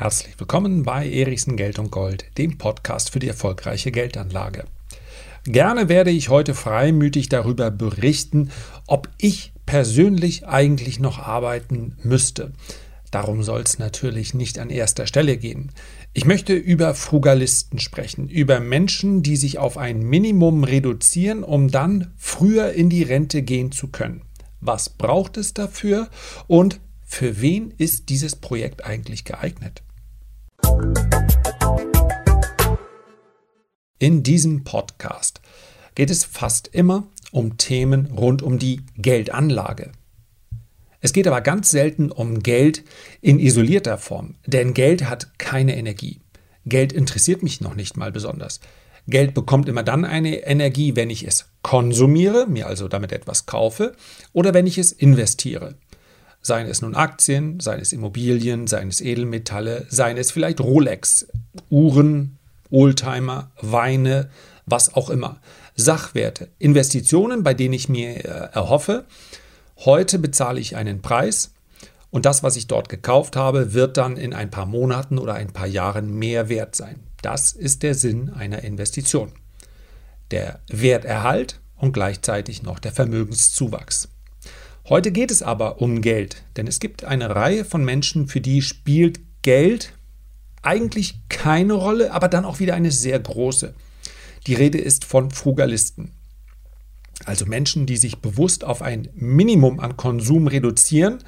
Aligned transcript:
Herzlich 0.00 0.40
willkommen 0.40 0.84
bei 0.84 1.06
Erichsen 1.06 1.58
Geld 1.58 1.78
und 1.78 1.90
Gold, 1.90 2.24
dem 2.38 2.56
Podcast 2.56 3.10
für 3.10 3.18
die 3.18 3.28
erfolgreiche 3.28 3.92
Geldanlage. 3.92 4.64
Gerne 5.44 5.90
werde 5.90 6.08
ich 6.10 6.30
heute 6.30 6.54
freimütig 6.54 7.28
darüber 7.28 7.70
berichten, 7.70 8.50
ob 8.86 9.10
ich 9.18 9.52
persönlich 9.66 10.46
eigentlich 10.46 11.00
noch 11.00 11.18
arbeiten 11.18 11.98
müsste. 12.02 12.52
Darum 13.10 13.42
soll 13.42 13.60
es 13.60 13.78
natürlich 13.78 14.32
nicht 14.32 14.58
an 14.58 14.70
erster 14.70 15.06
Stelle 15.06 15.36
gehen. 15.36 15.70
Ich 16.14 16.24
möchte 16.24 16.54
über 16.54 16.94
Frugalisten 16.94 17.78
sprechen, 17.78 18.30
über 18.30 18.58
Menschen, 18.58 19.22
die 19.22 19.36
sich 19.36 19.58
auf 19.58 19.76
ein 19.76 20.00
Minimum 20.00 20.64
reduzieren, 20.64 21.44
um 21.44 21.70
dann 21.70 22.10
früher 22.16 22.72
in 22.72 22.88
die 22.88 23.02
Rente 23.02 23.42
gehen 23.42 23.70
zu 23.70 23.88
können. 23.88 24.22
Was 24.62 24.88
braucht 24.88 25.36
es 25.36 25.52
dafür 25.52 26.08
und 26.46 26.80
für 27.04 27.42
wen 27.42 27.74
ist 27.76 28.08
dieses 28.08 28.34
Projekt 28.34 28.86
eigentlich 28.86 29.26
geeignet? 29.26 29.82
In 34.02 34.22
diesem 34.22 34.64
Podcast 34.64 35.42
geht 35.94 36.10
es 36.10 36.24
fast 36.24 36.68
immer 36.68 37.06
um 37.32 37.58
Themen 37.58 38.06
rund 38.06 38.42
um 38.42 38.58
die 38.58 38.80
Geldanlage. 38.96 39.92
Es 41.00 41.12
geht 41.12 41.26
aber 41.26 41.42
ganz 41.42 41.70
selten 41.70 42.10
um 42.10 42.42
Geld 42.42 42.82
in 43.20 43.38
isolierter 43.38 43.98
Form, 43.98 44.36
denn 44.46 44.72
Geld 44.72 45.04
hat 45.08 45.38
keine 45.38 45.76
Energie. 45.76 46.20
Geld 46.64 46.94
interessiert 46.94 47.42
mich 47.42 47.60
noch 47.60 47.74
nicht 47.74 47.98
mal 47.98 48.10
besonders. 48.10 48.60
Geld 49.06 49.34
bekommt 49.34 49.68
immer 49.68 49.82
dann 49.82 50.06
eine 50.06 50.46
Energie, 50.46 50.96
wenn 50.96 51.10
ich 51.10 51.26
es 51.26 51.50
konsumiere, 51.62 52.46
mir 52.46 52.66
also 52.66 52.88
damit 52.88 53.12
etwas 53.12 53.44
kaufe, 53.44 53.94
oder 54.32 54.54
wenn 54.54 54.66
ich 54.66 54.78
es 54.78 54.92
investiere. 54.92 55.74
Seien 56.42 56.66
es 56.66 56.80
nun 56.80 56.94
Aktien, 56.94 57.60
seien 57.60 57.80
es 57.80 57.92
Immobilien, 57.92 58.66
seien 58.66 58.88
es 58.88 59.00
Edelmetalle, 59.00 59.86
seien 59.88 60.16
es 60.16 60.30
vielleicht 60.30 60.60
Rolex, 60.60 61.26
Uhren, 61.68 62.38
Oldtimer, 62.70 63.50
Weine, 63.60 64.30
was 64.66 64.94
auch 64.94 65.10
immer. 65.10 65.40
Sachwerte, 65.76 66.48
Investitionen, 66.58 67.42
bei 67.42 67.54
denen 67.54 67.74
ich 67.74 67.88
mir 67.88 68.24
äh, 68.24 68.28
erhoffe, 68.52 69.04
heute 69.84 70.18
bezahle 70.18 70.60
ich 70.60 70.76
einen 70.76 71.02
Preis 71.02 71.52
und 72.10 72.26
das, 72.26 72.42
was 72.42 72.56
ich 72.56 72.66
dort 72.66 72.88
gekauft 72.88 73.36
habe, 73.36 73.72
wird 73.72 73.96
dann 73.96 74.16
in 74.16 74.34
ein 74.34 74.50
paar 74.50 74.66
Monaten 74.66 75.18
oder 75.18 75.34
ein 75.34 75.52
paar 75.52 75.66
Jahren 75.66 76.18
mehr 76.18 76.48
wert 76.48 76.74
sein. 76.74 77.00
Das 77.22 77.52
ist 77.52 77.82
der 77.82 77.94
Sinn 77.94 78.30
einer 78.30 78.64
Investition. 78.64 79.32
Der 80.30 80.60
Werterhalt 80.68 81.60
und 81.76 81.92
gleichzeitig 81.92 82.62
noch 82.62 82.78
der 82.78 82.92
Vermögenszuwachs. 82.92 84.08
Heute 84.90 85.12
geht 85.12 85.30
es 85.30 85.40
aber 85.40 85.80
um 85.80 86.00
Geld, 86.00 86.42
denn 86.56 86.66
es 86.66 86.80
gibt 86.80 87.04
eine 87.04 87.36
Reihe 87.36 87.64
von 87.64 87.84
Menschen, 87.84 88.26
für 88.26 88.40
die 88.40 88.60
spielt 88.60 89.20
Geld 89.42 89.92
eigentlich 90.62 91.20
keine 91.28 91.74
Rolle, 91.74 92.12
aber 92.12 92.26
dann 92.26 92.44
auch 92.44 92.58
wieder 92.58 92.74
eine 92.74 92.90
sehr 92.90 93.20
große. 93.20 93.72
Die 94.48 94.54
Rede 94.54 94.78
ist 94.78 95.04
von 95.04 95.30
Frugalisten. 95.30 96.10
Also 97.24 97.46
Menschen, 97.46 97.86
die 97.86 97.98
sich 97.98 98.18
bewusst 98.18 98.64
auf 98.64 98.82
ein 98.82 99.08
Minimum 99.14 99.78
an 99.78 99.96
Konsum 99.96 100.48
reduzieren, 100.48 101.22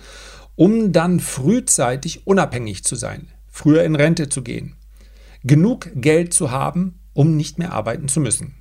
um 0.56 0.90
dann 0.90 1.20
frühzeitig 1.20 2.26
unabhängig 2.26 2.82
zu 2.82 2.96
sein, 2.96 3.28
früher 3.48 3.84
in 3.84 3.94
Rente 3.94 4.28
zu 4.28 4.42
gehen, 4.42 4.74
genug 5.44 5.88
Geld 5.94 6.34
zu 6.34 6.50
haben, 6.50 6.98
um 7.12 7.36
nicht 7.36 7.60
mehr 7.60 7.72
arbeiten 7.72 8.08
zu 8.08 8.18
müssen. 8.18 8.56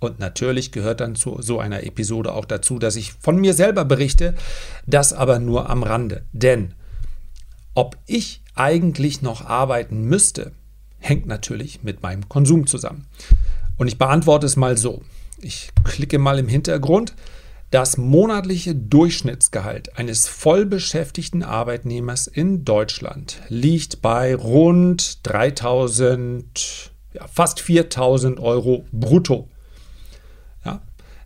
Und 0.00 0.18
natürlich 0.18 0.72
gehört 0.72 1.00
dann 1.00 1.14
zu 1.14 1.40
so 1.40 1.60
einer 1.60 1.84
Episode 1.84 2.32
auch 2.32 2.46
dazu, 2.46 2.78
dass 2.78 2.96
ich 2.96 3.12
von 3.12 3.36
mir 3.36 3.54
selber 3.54 3.84
berichte, 3.84 4.34
das 4.86 5.12
aber 5.12 5.38
nur 5.38 5.70
am 5.70 5.82
Rande. 5.82 6.24
Denn 6.32 6.74
ob 7.74 7.96
ich 8.06 8.42
eigentlich 8.54 9.22
noch 9.22 9.44
arbeiten 9.44 10.02
müsste, 10.04 10.52
hängt 10.98 11.26
natürlich 11.26 11.82
mit 11.82 12.02
meinem 12.02 12.28
Konsum 12.28 12.66
zusammen. 12.66 13.06
Und 13.76 13.88
ich 13.88 13.98
beantworte 13.98 14.46
es 14.46 14.56
mal 14.56 14.76
so. 14.76 15.02
Ich 15.40 15.70
klicke 15.84 16.18
mal 16.18 16.38
im 16.38 16.48
Hintergrund. 16.48 17.14
Das 17.70 17.96
monatliche 17.96 18.74
Durchschnittsgehalt 18.74 19.96
eines 19.96 20.26
vollbeschäftigten 20.26 21.44
Arbeitnehmers 21.44 22.26
in 22.26 22.64
Deutschland 22.64 23.40
liegt 23.48 24.02
bei 24.02 24.34
rund 24.34 25.24
3000, 25.26 26.90
ja, 27.12 27.28
fast 27.28 27.60
4000 27.60 28.40
Euro 28.40 28.86
brutto. 28.90 29.48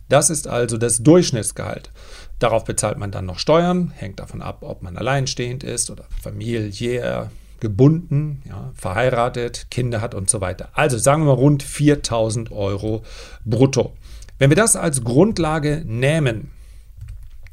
Das 0.09 0.29
ist 0.29 0.47
also 0.47 0.77
das 0.77 1.03
Durchschnittsgehalt. 1.03 1.91
Darauf 2.39 2.65
bezahlt 2.65 2.97
man 2.97 3.11
dann 3.11 3.25
noch 3.25 3.39
Steuern, 3.39 3.91
hängt 3.95 4.19
davon 4.19 4.41
ab, 4.41 4.59
ob 4.61 4.81
man 4.83 4.97
alleinstehend 4.97 5.63
ist 5.63 5.89
oder 5.89 6.05
familiär 6.21 7.31
gebunden, 7.59 8.43
ja, 8.45 8.71
verheiratet, 8.75 9.67
Kinder 9.71 10.01
hat 10.01 10.13
und 10.13 10.29
so 10.29 10.41
weiter. 10.41 10.69
Also 10.73 10.97
sagen 10.97 11.23
wir 11.23 11.27
mal 11.27 11.33
rund 11.33 11.63
4000 11.63 12.51
Euro 12.51 13.03
brutto. 13.45 13.95
Wenn 14.37 14.51
wir 14.51 14.57
das 14.57 14.75
als 14.75 15.03
Grundlage 15.03 15.83
nehmen, 15.85 16.51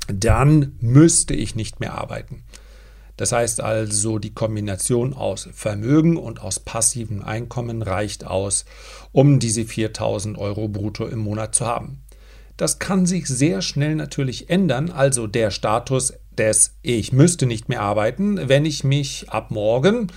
dann 0.09 0.77
müsste 0.81 1.35
ich 1.35 1.55
nicht 1.55 1.81
mehr 1.81 1.95
arbeiten. 1.95 2.43
Das 3.17 3.31
heißt 3.31 3.61
also, 3.61 4.19
die 4.19 4.35
Kombination 4.35 5.15
aus 5.15 5.49
Vermögen 5.53 6.17
und 6.17 6.43
aus 6.43 6.59
passivem 6.59 7.23
Einkommen 7.23 7.83
reicht 7.83 8.27
aus, 8.27 8.65
um 9.13 9.39
diese 9.39 9.65
4000 9.65 10.37
Euro 10.39 10.67
brutto 10.67 11.07
im 11.07 11.21
Monat 11.21 11.55
zu 11.55 11.67
haben. 11.67 12.02
Das 12.63 12.79
kann 12.79 13.07
sich 13.07 13.27
sehr 13.27 13.61
schnell 13.61 13.97
natürlich 13.97 14.49
ändern, 14.49 14.89
also 14.89 15.27
der 15.27 15.51
Status 15.51 16.13
des 16.39 16.79
Ich 16.81 17.13
müsste 17.13 17.47
nicht 17.47 17.69
mehr 17.69 17.81
arbeiten, 17.81 18.49
wenn 18.49 18.65
ich 18.65 18.85
mich 18.85 19.29
ab 19.31 19.51
morgen 19.51 20.13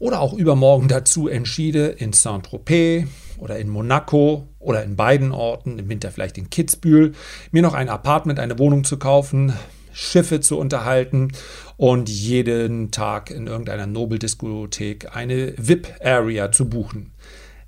oder 0.00 0.18
auch 0.18 0.32
übermorgen 0.32 0.88
dazu 0.88 1.28
entschiede, 1.28 1.86
in 1.86 2.12
Saint-Tropez 2.12 3.06
oder 3.38 3.60
in 3.60 3.68
Monaco 3.68 4.48
oder 4.58 4.82
in 4.82 4.96
beiden 4.96 5.30
Orten, 5.30 5.78
im 5.78 5.88
Winter 5.88 6.10
vielleicht 6.10 6.36
in 6.36 6.50
Kitzbühel, 6.50 7.12
mir 7.52 7.62
noch 7.62 7.74
ein 7.74 7.88
Apartment, 7.88 8.40
eine 8.40 8.58
Wohnung 8.58 8.82
zu 8.82 8.98
kaufen, 8.98 9.52
Schiffe 9.92 10.40
zu 10.40 10.58
unterhalten 10.58 11.28
und 11.76 12.08
jeden 12.08 12.90
Tag 12.90 13.30
in 13.30 13.46
irgendeiner 13.46 13.86
Nobeldiskothek 13.86 15.14
eine 15.14 15.54
VIP-Area 15.58 16.50
zu 16.50 16.68
buchen 16.68 17.12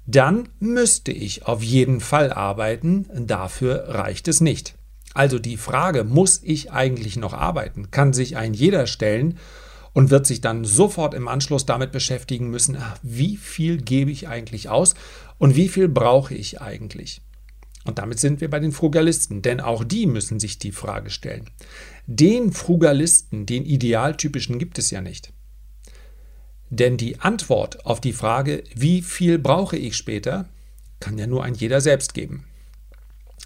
dann 0.06 0.48
müsste 0.60 1.12
ich 1.12 1.46
auf 1.46 1.62
jeden 1.62 2.00
Fall 2.00 2.32
arbeiten, 2.32 3.06
dafür 3.14 3.84
reicht 3.88 4.28
es 4.28 4.40
nicht. 4.40 4.74
Also 5.14 5.38
die 5.38 5.56
Frage, 5.56 6.04
muss 6.04 6.40
ich 6.42 6.72
eigentlich 6.72 7.16
noch 7.16 7.32
arbeiten, 7.32 7.90
kann 7.90 8.12
sich 8.12 8.36
ein 8.36 8.52
jeder 8.52 8.86
stellen 8.86 9.38
und 9.92 10.10
wird 10.10 10.26
sich 10.26 10.40
dann 10.40 10.64
sofort 10.64 11.14
im 11.14 11.28
Anschluss 11.28 11.66
damit 11.66 11.92
beschäftigen 11.92 12.50
müssen, 12.50 12.76
wie 13.02 13.36
viel 13.36 13.78
gebe 13.78 14.10
ich 14.10 14.28
eigentlich 14.28 14.68
aus 14.68 14.94
und 15.38 15.56
wie 15.56 15.68
viel 15.68 15.88
brauche 15.88 16.34
ich 16.34 16.60
eigentlich. 16.60 17.22
Und 17.84 17.98
damit 17.98 18.18
sind 18.18 18.40
wir 18.40 18.48
bei 18.48 18.60
den 18.60 18.72
Frugalisten, 18.72 19.42
denn 19.42 19.60
auch 19.60 19.84
die 19.84 20.06
müssen 20.06 20.40
sich 20.40 20.58
die 20.58 20.72
Frage 20.72 21.10
stellen. 21.10 21.50
Den 22.06 22.52
Frugalisten, 22.52 23.46
den 23.46 23.64
idealtypischen 23.64 24.58
gibt 24.58 24.78
es 24.78 24.90
ja 24.90 25.00
nicht. 25.00 25.33
Denn 26.74 26.96
die 26.96 27.20
Antwort 27.20 27.86
auf 27.86 28.00
die 28.00 28.12
Frage, 28.12 28.64
wie 28.74 29.00
viel 29.00 29.38
brauche 29.38 29.76
ich 29.76 29.96
später, 29.96 30.48
kann 30.98 31.16
ja 31.16 31.28
nur 31.28 31.44
ein 31.44 31.54
jeder 31.54 31.80
selbst 31.80 32.14
geben. 32.14 32.46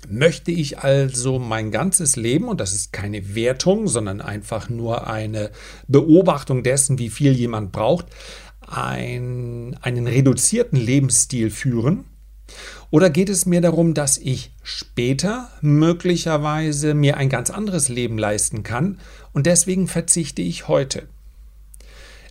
Möchte 0.09 0.51
ich 0.51 0.79
also 0.79 1.39
mein 1.39 1.71
ganzes 1.71 2.17
Leben, 2.17 2.49
und 2.49 2.59
das 2.59 2.73
ist 2.73 2.91
keine 2.91 3.35
Wertung, 3.35 3.87
sondern 3.87 4.23
einfach 4.23 4.71
nur 4.71 5.09
eine 5.09 5.51
Beobachtung 5.89 6.63
dessen, 6.63 6.99
wie 6.99 7.11
viel 7.11 7.33
jemand 7.33 7.71
braucht, 7.71 8.07
ein, 8.67 9.77
einen 9.83 10.07
reduzierten 10.07 10.81
Lebensstil 10.81 11.51
führen? 11.51 12.05
Oder 12.91 13.11
geht 13.11 13.29
es 13.29 13.45
mir 13.45 13.61
darum, 13.61 13.93
dass 13.93 14.17
ich 14.17 14.53
später 14.63 15.51
möglicherweise 15.61 16.95
mir 16.95 17.19
ein 17.19 17.29
ganz 17.29 17.51
anderes 17.51 17.91
Leben 17.91 18.17
leisten 18.17 18.63
kann 18.63 19.01
und 19.35 19.45
deswegen 19.45 19.87
verzichte 19.87 20.41
ich 20.41 20.67
heute? 20.67 21.09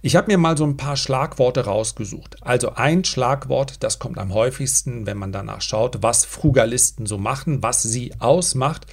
Ich 0.01 0.15
habe 0.15 0.27
mir 0.27 0.37
mal 0.37 0.57
so 0.57 0.63
ein 0.63 0.77
paar 0.77 0.95
Schlagworte 0.95 1.65
rausgesucht. 1.65 2.37
Also 2.41 2.73
ein 2.73 3.03
Schlagwort, 3.03 3.83
das 3.83 3.99
kommt 3.99 4.17
am 4.19 4.33
häufigsten, 4.33 5.05
wenn 5.05 5.17
man 5.17 5.31
danach 5.31 5.61
schaut, 5.61 6.03
was 6.03 6.25
Frugalisten 6.25 7.05
so 7.05 7.17
machen, 7.17 7.63
was 7.63 7.81
sie 7.81 8.13
ausmacht. 8.19 8.85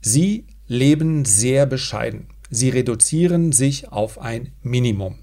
Sie 0.00 0.46
leben 0.66 1.24
sehr 1.24 1.66
bescheiden. 1.66 2.28
Sie 2.48 2.70
reduzieren 2.70 3.52
sich 3.52 3.92
auf 3.92 4.20
ein 4.20 4.52
Minimum. 4.62 5.18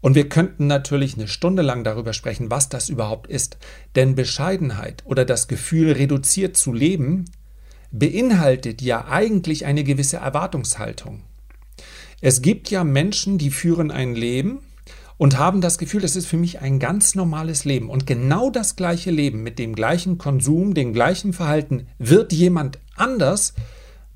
Und 0.00 0.14
wir 0.14 0.28
könnten 0.28 0.68
natürlich 0.68 1.16
eine 1.16 1.26
Stunde 1.26 1.62
lang 1.62 1.82
darüber 1.82 2.12
sprechen, 2.12 2.50
was 2.50 2.68
das 2.68 2.88
überhaupt 2.88 3.26
ist. 3.26 3.58
Denn 3.96 4.14
Bescheidenheit 4.14 5.02
oder 5.06 5.24
das 5.24 5.48
Gefühl, 5.48 5.92
reduziert 5.92 6.56
zu 6.56 6.72
leben, 6.72 7.24
beinhaltet 7.90 8.82
ja 8.82 9.06
eigentlich 9.06 9.64
eine 9.64 9.82
gewisse 9.82 10.18
Erwartungshaltung. 10.18 11.22
Es 12.20 12.40
gibt 12.40 12.70
ja 12.70 12.82
Menschen, 12.82 13.38
die 13.38 13.50
führen 13.50 13.90
ein 13.90 14.14
Leben 14.14 14.60
und 15.18 15.38
haben 15.38 15.60
das 15.60 15.78
Gefühl, 15.78 16.00
das 16.00 16.16
ist 16.16 16.26
für 16.26 16.36
mich 16.36 16.60
ein 16.60 16.78
ganz 16.78 17.14
normales 17.14 17.64
Leben. 17.64 17.90
Und 17.90 18.06
genau 18.06 18.50
das 18.50 18.76
gleiche 18.76 19.10
Leben 19.10 19.42
mit 19.42 19.58
dem 19.58 19.74
gleichen 19.74 20.18
Konsum, 20.18 20.74
dem 20.74 20.92
gleichen 20.92 21.32
Verhalten 21.32 21.88
wird 21.98 22.32
jemand 22.32 22.78
anders 22.96 23.54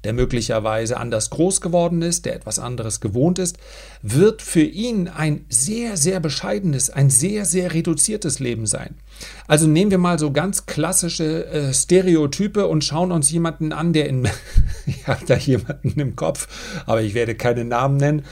der 0.05 0.12
möglicherweise 0.12 0.97
anders 0.97 1.31
groß 1.31 1.61
geworden 1.61 2.02
ist, 2.02 2.25
der 2.25 2.35
etwas 2.35 2.58
anderes 2.58 3.00
gewohnt 3.00 3.38
ist, 3.38 3.58
wird 4.02 4.43
für 4.43 4.62
ihn 4.62 5.08
ein 5.08 5.44
sehr, 5.49 5.97
sehr 5.97 6.20
bescheidenes, 6.20 6.91
ein 6.91 7.11
sehr, 7.11 7.44
sehr 7.44 7.75
reduziertes 7.75 8.38
Leben 8.38 8.67
sein. 8.67 8.94
Also 9.47 9.67
nehmen 9.67 9.91
wir 9.91 9.99
mal 9.99 10.19
so 10.19 10.32
ganz 10.32 10.67
klassische 10.67 11.47
äh, 11.47 11.75
Stereotype 11.75 12.67
und 12.67 12.85
schauen 12.85 13.12
uns 13.12 13.31
jemanden 13.31 13.73
an, 13.73 13.93
der 13.93 14.08
in, 14.08 14.29
ich 14.87 15.06
habe 15.06 15.25
da 15.26 15.37
jemanden 15.37 16.00
im 16.00 16.17
Kopf, 16.17 16.49
aber 16.87 17.03
ich 17.03 17.14
werde 17.14 17.35
keine 17.35 17.64
Namen 17.64 17.99
nennen, 17.99 18.23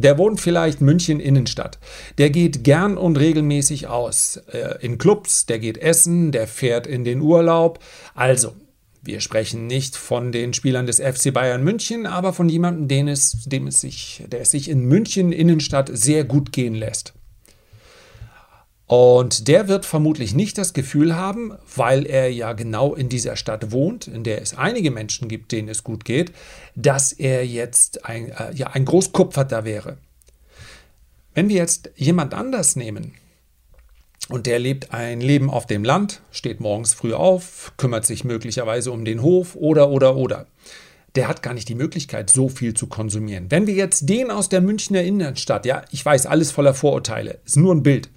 der 0.00 0.16
wohnt 0.16 0.40
vielleicht 0.40 0.80
München 0.80 1.20
Innenstadt. 1.20 1.78
Der 2.16 2.30
geht 2.30 2.64
gern 2.64 2.96
und 2.96 3.18
regelmäßig 3.18 3.86
aus 3.88 4.38
äh, 4.50 4.78
in 4.80 4.96
Clubs, 4.96 5.44
der 5.44 5.58
geht 5.58 5.76
essen, 5.76 6.32
der 6.32 6.46
fährt 6.46 6.86
in 6.86 7.04
den 7.04 7.20
Urlaub. 7.20 7.80
Also, 8.14 8.54
wir 9.02 9.20
sprechen 9.20 9.66
nicht 9.66 9.96
von 9.96 10.32
den 10.32 10.52
Spielern 10.52 10.86
des 10.86 11.00
FC 11.00 11.32
Bayern 11.32 11.64
München, 11.64 12.06
aber 12.06 12.32
von 12.32 12.48
jemandem, 12.48 12.88
den 12.88 13.08
es, 13.08 13.44
dem 13.46 13.66
es 13.66 13.80
sich, 13.80 14.24
der 14.30 14.42
es 14.42 14.50
sich 14.50 14.68
in 14.68 14.84
München 14.84 15.32
Innenstadt 15.32 15.90
sehr 15.92 16.24
gut 16.24 16.52
gehen 16.52 16.74
lässt. 16.74 17.14
Und 18.86 19.46
der 19.46 19.68
wird 19.68 19.86
vermutlich 19.86 20.34
nicht 20.34 20.58
das 20.58 20.72
Gefühl 20.72 21.14
haben, 21.14 21.52
weil 21.76 22.06
er 22.06 22.28
ja 22.32 22.54
genau 22.54 22.94
in 22.94 23.08
dieser 23.08 23.36
Stadt 23.36 23.70
wohnt, 23.70 24.08
in 24.08 24.24
der 24.24 24.42
es 24.42 24.58
einige 24.58 24.90
Menschen 24.90 25.28
gibt, 25.28 25.52
denen 25.52 25.68
es 25.68 25.84
gut 25.84 26.04
geht, 26.04 26.32
dass 26.74 27.12
er 27.12 27.46
jetzt 27.46 28.04
ein, 28.04 28.32
äh, 28.32 28.52
ja, 28.52 28.66
ein 28.68 28.84
Großkupferter 28.84 29.64
wäre. 29.64 29.98
Wenn 31.34 31.48
wir 31.48 31.56
jetzt 31.56 31.90
jemand 31.94 32.34
anders 32.34 32.74
nehmen 32.74 33.14
und 34.30 34.46
der 34.46 34.58
lebt 34.58 34.92
ein 34.92 35.20
Leben 35.20 35.50
auf 35.50 35.66
dem 35.66 35.84
Land, 35.84 36.22
steht 36.30 36.60
morgens 36.60 36.94
früh 36.94 37.12
auf, 37.12 37.72
kümmert 37.76 38.06
sich 38.06 38.24
möglicherweise 38.24 38.92
um 38.92 39.04
den 39.04 39.22
Hof 39.22 39.56
oder 39.56 39.90
oder 39.90 40.16
oder. 40.16 40.46
Der 41.16 41.28
hat 41.28 41.42
gar 41.42 41.54
nicht 41.54 41.68
die 41.68 41.74
Möglichkeit, 41.74 42.30
so 42.30 42.48
viel 42.48 42.74
zu 42.74 42.86
konsumieren. 42.86 43.50
Wenn 43.50 43.66
wir 43.66 43.74
jetzt 43.74 44.08
den 44.08 44.30
aus 44.30 44.48
der 44.48 44.60
Münchner 44.60 45.02
Innenstadt, 45.02 45.66
ja, 45.66 45.82
ich 45.90 46.04
weiß, 46.04 46.26
alles 46.26 46.52
voller 46.52 46.74
Vorurteile, 46.74 47.40
ist 47.44 47.56
nur 47.56 47.74
ein 47.74 47.82
Bild, 47.82 48.08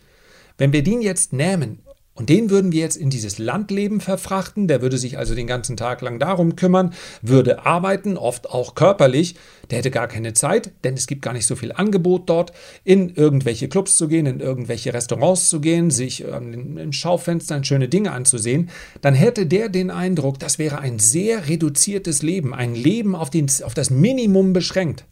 wenn 0.57 0.73
wir 0.73 0.83
den 0.83 1.01
jetzt 1.01 1.33
nehmen 1.33 1.82
und 2.15 2.29
den 2.29 2.51
würden 2.51 2.71
wir 2.71 2.81
jetzt 2.81 2.95
in 2.95 3.09
dieses 3.09 3.39
Landleben 3.39 3.99
verfrachten, 3.99 4.67
der 4.67 4.83
würde 4.83 4.99
sich 4.99 5.17
also 5.17 5.33
den 5.33 5.47
ganzen 5.47 5.77
Tag 5.77 6.01
lang 6.01 6.19
darum 6.19 6.55
kümmern, 6.55 6.93
würde 7.23 7.65
arbeiten, 7.65 8.17
oft 8.17 8.51
auch 8.51 8.75
körperlich, 8.75 9.35
der 9.71 9.79
hätte 9.79 9.89
gar 9.89 10.07
keine 10.07 10.33
Zeit, 10.33 10.71
denn 10.83 10.93
es 10.93 11.07
gibt 11.07 11.23
gar 11.23 11.33
nicht 11.33 11.47
so 11.47 11.55
viel 11.55 11.71
Angebot 11.71 12.29
dort, 12.29 12.53
in 12.83 13.09
irgendwelche 13.09 13.67
Clubs 13.67 13.97
zu 13.97 14.07
gehen, 14.07 14.27
in 14.27 14.41
irgendwelche 14.41 14.93
Restaurants 14.93 15.49
zu 15.49 15.59
gehen, 15.59 15.89
sich 15.89 16.23
ähm, 16.23 16.77
im 16.77 16.93
Schaufenstern 16.93 17.63
schöne 17.63 17.89
Dinge 17.89 18.11
anzusehen, 18.11 18.69
dann 19.01 19.15
hätte 19.15 19.47
der 19.47 19.69
den 19.69 19.89
Eindruck, 19.89 20.37
das 20.37 20.59
wäre 20.59 20.79
ein 20.79 20.99
sehr 20.99 21.47
reduziertes 21.47 22.21
Leben, 22.21 22.53
ein 22.53 22.75
Leben 22.75 23.15
auf, 23.15 23.31
den, 23.31 23.47
auf 23.63 23.73
das 23.73 23.89
Minimum 23.89 24.53
beschränkt. 24.53 25.05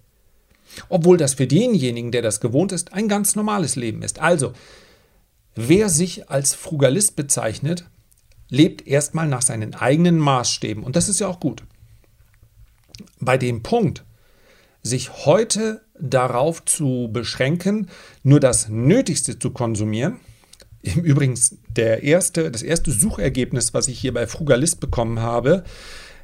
Obwohl 0.88 1.18
das 1.18 1.34
für 1.34 1.48
denjenigen, 1.48 2.12
der 2.12 2.22
das 2.22 2.40
gewohnt 2.40 2.72
ist, 2.72 2.94
ein 2.94 3.08
ganz 3.08 3.36
normales 3.36 3.76
Leben 3.76 4.04
ist. 4.04 4.22
Also, 4.22 4.54
Wer 5.56 5.90
sich 5.90 6.30
als 6.30 6.54
Frugalist 6.54 7.16
bezeichnet, 7.16 7.90
lebt 8.50 8.88
erstmal 8.88 9.28
nach 9.28 9.42
seinen 9.42 9.76
eigenen 9.76 10.18
Maßstäben 10.18 10.84
und 10.84 10.96
das 10.96 11.10
ist 11.10 11.20
ja 11.20 11.28
auch 11.28 11.40
gut. 11.40 11.64
Bei 13.20 13.38
dem 13.38 13.64
Punkt, 13.64 14.06
sich 14.84 15.26
heute 15.26 15.82
darauf 16.00 16.66
zu 16.66 17.10
beschränken, 17.12 17.90
nur 18.24 18.40
das 18.40 18.70
Nötigste 18.70 19.38
zu 19.38 19.52
konsumieren, 19.52 20.20
im 20.82 21.02
Übrigen 21.02 21.40
der 21.70 22.04
erste, 22.04 22.50
das 22.50 22.64
erste 22.64 22.92
Suchergebnis, 22.92 23.74
was 23.74 23.88
ich 23.88 24.00
hier 24.00 24.14
bei 24.14 24.26
Frugalist 24.26 24.80
bekommen 24.80 25.20
habe, 25.20 25.64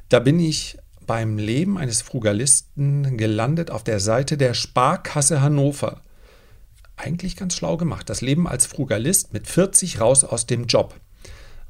da 0.08 0.18
bin 0.18 0.40
ich 0.40 0.78
beim 1.06 1.38
Leben 1.38 1.78
eines 1.78 2.02
Frugalisten 2.02 3.16
gelandet 3.16 3.70
auf 3.70 3.84
der 3.84 4.00
Seite 4.00 4.36
der 4.36 4.54
Sparkasse 4.54 5.40
Hannover 5.40 6.02
eigentlich 6.98 7.36
ganz 7.36 7.54
schlau 7.54 7.76
gemacht. 7.76 8.08
Das 8.10 8.20
Leben 8.20 8.46
als 8.46 8.66
Frugalist 8.66 9.32
mit 9.32 9.46
40 9.46 10.00
raus 10.00 10.24
aus 10.24 10.46
dem 10.46 10.66
Job. 10.66 10.94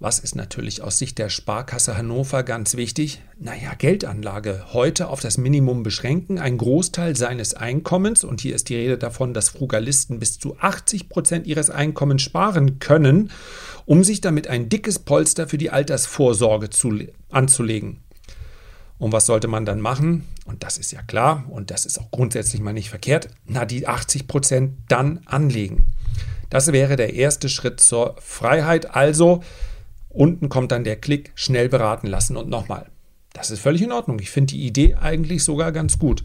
Was 0.01 0.21
ist 0.21 0.37
natürlich 0.37 0.81
aus 0.81 0.99
Sicht 0.99 1.19
der 1.19 1.29
Sparkasse 1.29 1.97
Hannover 1.97 2.45
ganz 2.45 2.77
wichtig? 2.77 3.21
Naja, 3.37 3.75
Geldanlage 3.77 4.67
heute 4.73 5.09
auf 5.09 5.19
das 5.19 5.39
Minimum 5.39 5.83
beschränken, 5.83 6.39
ein 6.39 6.57
Großteil 6.57 7.17
seines 7.17 7.55
Einkommens, 7.55 8.23
und 8.23 8.41
hier 8.41 8.55
ist 8.55 8.69
die 8.69 8.77
Rede 8.77 8.97
davon, 8.97 9.35
dass 9.35 9.49
Frugalisten 9.49 10.21
bis 10.21 10.39
zu 10.39 10.57
80 10.57 11.09
Prozent 11.09 11.49
ihres 11.49 11.69
Einkommens 11.69 12.23
sparen 12.23 12.79
können, 12.79 13.33
um 13.87 14.05
sich 14.05 14.21
damit 14.21 14.47
ein 14.47 14.69
dickes 14.69 15.01
Polster 15.01 15.49
für 15.49 15.59
die 15.59 15.71
Altersvorsorge 15.71 16.71
zu, 16.71 16.97
anzulegen. 17.31 18.05
Und 18.99 19.12
was 19.12 19.27
sollte 19.27 19.49
man 19.49 19.65
dann 19.65 19.81
machen? 19.81 20.25
Und 20.45 20.65
das 20.65 20.77
ist 20.77 20.91
ja 20.91 21.03
klar 21.03 21.45
und 21.49 21.71
das 21.71 21.87
ist 21.87 22.00
auch 22.00 22.11
grundsätzlich 22.11 22.61
mal 22.61 22.73
nicht 22.73 22.91
verkehrt. 22.91 23.29
Na, 23.47 23.65
die 23.65 23.87
80 23.87 24.27
Prozent 24.27 24.75
dann 24.89 25.21
anlegen. 25.27 25.87
Das 26.50 26.73
wäre 26.73 26.97
der 26.97 27.15
erste 27.15 27.49
Schritt 27.49 27.81
zur 27.81 28.17
Freiheit. 28.21 28.95
Also 28.95 29.43
unten 30.09 30.49
kommt 30.49 30.73
dann 30.73 30.85
der 30.85 30.97
Klick, 30.97 31.33
schnell 31.35 31.69
beraten 31.69 32.06
lassen 32.06 32.37
und 32.37 32.49
nochmal. 32.49 32.87
Das 33.35 33.50
ist 33.50 33.61
völlig 33.61 33.83
in 33.83 33.93
Ordnung. 33.93 34.19
Ich 34.19 34.31
finde 34.31 34.55
die 34.55 34.67
Idee 34.67 34.97
eigentlich 34.97 35.45
sogar 35.45 35.71
ganz 35.71 35.99
gut. 35.99 36.25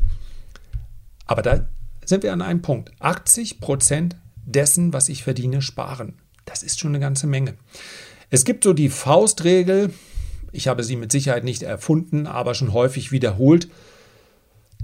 Aber 1.26 1.42
da 1.42 1.68
sind 2.06 2.24
wir 2.24 2.34
an 2.34 2.42
einem 2.42 2.62
Punkt. 2.62 2.92
80 3.00 3.60
Prozent 3.60 4.16
dessen, 4.46 4.94
was 4.94 5.10
ich 5.10 5.24
verdiene, 5.24 5.62
sparen. 5.62 6.16
Das 6.46 6.64
ist 6.64 6.80
schon 6.80 6.92
eine 6.92 7.00
ganze 7.00 7.28
Menge. 7.28 7.56
Es 8.30 8.46
gibt 8.46 8.64
so 8.64 8.74
die 8.74 8.90
Faustregel, 8.90 9.94
ich 10.54 10.68
habe 10.68 10.84
sie 10.84 10.96
mit 10.96 11.12
Sicherheit 11.12 11.44
nicht 11.44 11.64
erfunden, 11.64 12.28
aber 12.28 12.54
schon 12.54 12.72
häufig 12.74 13.12
wiederholt. 13.12 13.68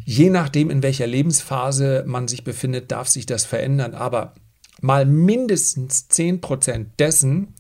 Je 0.04 0.30
nachdem, 0.30 0.70
in 0.70 0.84
welcher 0.84 1.08
Lebensphase 1.08 2.04
man 2.08 2.28
sich 2.28 2.44
befindet, 2.44 2.92
darf 2.92 3.08
sich 3.08 3.26
das 3.26 3.46
verändern. 3.46 3.94
Aber 3.94 4.34
mal 4.82 5.06
mindestens 5.06 6.10
10% 6.10 6.88
dessen, 6.98 7.54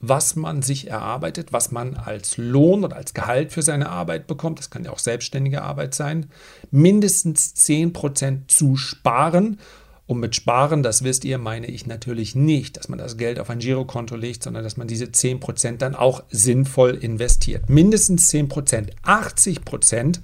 was 0.00 0.34
man 0.34 0.62
sich 0.62 0.88
erarbeitet, 0.88 1.52
was 1.52 1.70
man 1.70 1.94
als 1.94 2.36
Lohn 2.38 2.84
oder 2.84 2.96
als 2.96 3.14
Gehalt 3.14 3.52
für 3.52 3.62
seine 3.62 3.88
Arbeit 3.90 4.26
bekommt, 4.26 4.58
das 4.58 4.70
kann 4.70 4.84
ja 4.84 4.90
auch 4.90 4.98
selbstständige 4.98 5.62
Arbeit 5.62 5.94
sein, 5.94 6.30
mindestens 6.70 7.54
10% 7.54 8.48
zu 8.48 8.76
sparen 8.76 9.60
und 10.06 10.18
mit 10.18 10.34
Sparen, 10.34 10.82
das 10.82 11.04
wisst 11.04 11.24
ihr, 11.24 11.38
meine 11.38 11.68
ich 11.68 11.86
natürlich 11.86 12.34
nicht, 12.34 12.76
dass 12.76 12.88
man 12.88 12.98
das 12.98 13.16
Geld 13.16 13.38
auf 13.38 13.50
ein 13.50 13.60
Girokonto 13.60 14.16
legt, 14.16 14.42
sondern 14.42 14.64
dass 14.64 14.76
man 14.76 14.88
diese 14.88 15.06
10% 15.06 15.76
dann 15.76 15.94
auch 15.94 16.24
sinnvoll 16.30 16.94
investiert. 16.94 17.70
Mindestens 17.70 18.30
10%. 18.30 18.90
80% 19.04 20.20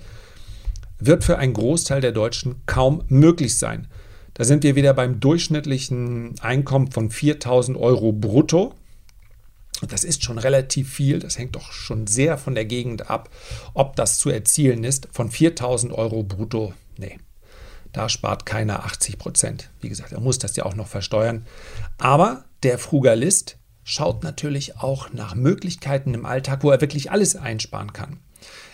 wird 0.99 1.25
für 1.25 1.39
einen 1.39 1.55
Großteil 1.55 2.01
der 2.01 2.13
Deutschen 2.13 2.57
kaum 2.67 3.05
möglich 3.09 3.57
sein. 3.57 3.87
Da 4.35 4.45
sind 4.45 4.63
wir 4.63 4.77
wieder 4.77 4.95
beim 4.95 5.21
durchschnittlichen 5.21 6.35
Einkommen 6.41 6.91
von 6.91 7.11
4000 7.11 7.79
Euro 7.79 8.13
brutto. 8.13 8.75
Das 9.89 10.03
ist 10.03 10.25
schon 10.25 10.39
relativ 10.39 10.93
viel, 10.93 11.21
das 11.21 11.39
hängt 11.39 11.55
doch 11.55 11.71
schon 11.71 12.09
sehr 12.09 12.37
von 12.37 12.57
der 12.57 12.65
Gegend 12.65 13.11
ab, 13.11 13.31
ob 13.75 13.95
das 13.95 14.19
zu 14.19 14.29
erzielen 14.29 14.83
ist. 14.83 15.09
Von 15.13 15.31
4000 15.31 15.93
Euro 15.93 16.25
brutto, 16.25 16.73
nee, 16.97 17.19
da 17.93 18.09
spart 18.09 18.47
keiner 18.47 18.85
80 18.85 19.19
Prozent. 19.19 19.71
Wie 19.81 19.89
gesagt, 19.89 20.13
er 20.13 20.21
muss 20.21 20.39
das 20.39 20.57
ja 20.57 20.65
auch 20.65 20.75
noch 20.75 20.89
versteuern. 20.89 21.47
Aber 21.99 22.45
der 22.63 22.79
Frugalist 22.79 23.59
schaut 23.85 24.23
natürlich 24.23 24.77
auch 24.77 25.13
nach 25.13 25.35
Möglichkeiten 25.35 26.15
im 26.15 26.27
Alltag, 26.27 26.63
wo 26.63 26.71
er 26.71 26.81
wirklich 26.81 27.11
alles 27.11 27.37
einsparen 27.37 27.93
kann. 27.93 28.19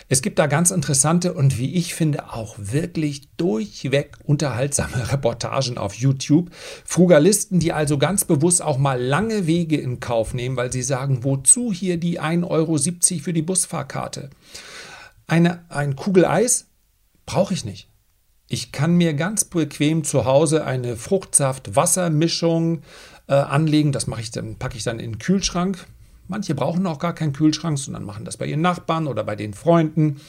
Es 0.09 0.21
gibt 0.21 0.39
da 0.39 0.47
ganz 0.47 0.71
interessante 0.71 1.33
und 1.33 1.59
wie 1.59 1.75
ich 1.75 1.95
finde 1.95 2.33
auch 2.33 2.57
wirklich 2.59 3.31
durchweg 3.37 4.19
unterhaltsame 4.25 5.11
Reportagen 5.13 5.79
auf 5.79 5.95
YouTube. 5.95 6.51
Frugalisten, 6.85 7.59
die 7.59 7.73
also 7.73 7.97
ganz 7.97 8.25
bewusst 8.25 8.61
auch 8.61 8.77
mal 8.77 9.01
lange 9.01 9.47
Wege 9.47 9.77
in 9.77 10.01
Kauf 10.01 10.35
nehmen, 10.35 10.57
weil 10.57 10.73
sie 10.73 10.83
sagen, 10.83 11.25
wozu 11.25 11.73
hier 11.73 11.97
die 11.97 12.21
1,70 12.21 12.45
Euro 12.49 13.23
für 13.23 13.33
die 13.33 13.43
Busfahrkarte? 13.43 14.31
Eine, 15.27 15.65
ein 15.71 15.97
Kugel 15.97 16.27
Eis 16.27 16.67
brauche 17.25 17.55
ich 17.55 17.65
nicht. 17.65 17.89
Ich 18.55 18.71
kann 18.71 18.95
mir 18.95 19.15
ganz 19.15 19.45
bequem 19.45 20.05
zu 20.05 20.27
Hause 20.27 20.65
eine 20.65 20.97
Fruchtsaft-Wassermischung 20.97 22.83
äh, 23.27 23.35
anlegen. 23.35 23.91
Das 23.91 24.07
mache 24.07 24.21
ich 24.21 24.31
dann, 24.31 24.55
packe 24.55 24.77
ich 24.77 24.85
dann 24.85 25.01
in 25.01 25.15
den 25.15 25.19
Kühlschrank. 25.19 25.85
Manche 26.29 26.55
brauchen 26.55 26.87
auch 26.87 27.01
gar 27.01 27.17
keinen 27.17 27.33
Kühlschrank, 27.33 27.81
sondern 27.81 28.05
machen 28.05 28.25
das 28.25 28.37
bei 28.37 28.47
ihren 28.47 28.61
Nachbarn 28.61 29.09
oder 29.09 29.25
bei 29.25 29.35
den 29.35 29.55
Freunden. 29.55 30.21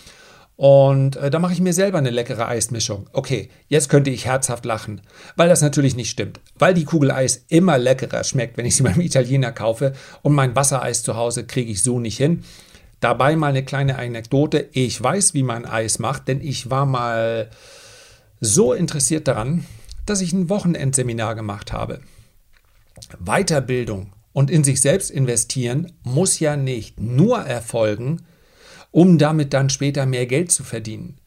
Und 0.55 1.17
äh, 1.17 1.29
da 1.29 1.37
mache 1.37 1.53
ich 1.53 1.61
mir 1.61 1.73
selber 1.73 1.99
eine 1.99 2.09
leckere 2.09 2.47
Eismischung. 2.47 3.07
Okay, 3.13 3.49
jetzt 3.67 3.89
könnte 3.89 4.09
ich 4.09 4.25
herzhaft 4.25 4.65
lachen, 4.65 5.01
weil 5.35 5.47
das 5.47 5.61
natürlich 5.61 5.95
nicht 5.95 6.09
stimmt. 6.09 6.39
Weil 6.57 6.73
die 6.73 6.85
Kugel 6.85 7.11
Eis 7.11 7.45
immer 7.49 7.77
leckerer 7.77 8.23
schmeckt, 8.23 8.57
wenn 8.57 8.65
ich 8.65 8.75
sie 8.75 8.83
beim 8.89 9.01
Italiener 9.01 9.51
kaufe. 9.51 9.93
Und 10.23 10.33
mein 10.33 10.55
Wassereis 10.55 11.03
zu 11.03 11.15
Hause 11.15 11.45
kriege 11.45 11.71
ich 11.71 11.83
so 11.83 11.99
nicht 11.99 12.17
hin. 12.17 12.43
Dabei 13.01 13.35
mal 13.35 13.49
eine 13.49 13.63
kleine 13.63 13.99
Anekdote. 13.99 14.67
Ich 14.71 14.99
weiß, 14.99 15.35
wie 15.35 15.43
man 15.43 15.65
Eis 15.65 15.99
macht, 15.99 16.27
denn 16.27 16.41
ich 16.41 16.71
war 16.71 16.87
mal 16.87 17.51
so 18.39 18.73
interessiert 18.73 19.27
daran, 19.27 19.65
dass 20.05 20.21
ich 20.21 20.33
ein 20.33 20.49
Wochenendseminar 20.49 21.35
gemacht 21.35 21.73
habe. 21.73 22.01
Weiterbildung 23.19 24.13
und 24.33 24.51
in 24.51 24.63
sich 24.63 24.81
selbst 24.81 25.11
investieren 25.11 25.91
muss 26.03 26.39
ja 26.39 26.55
nicht 26.57 26.99
nur 26.99 27.39
erfolgen, 27.39 28.21
um 28.91 29.17
damit 29.17 29.53
dann 29.53 29.69
später 29.69 30.05
mehr 30.05 30.25
Geld 30.25 30.51
zu 30.51 30.63
verdienen. 30.63 31.17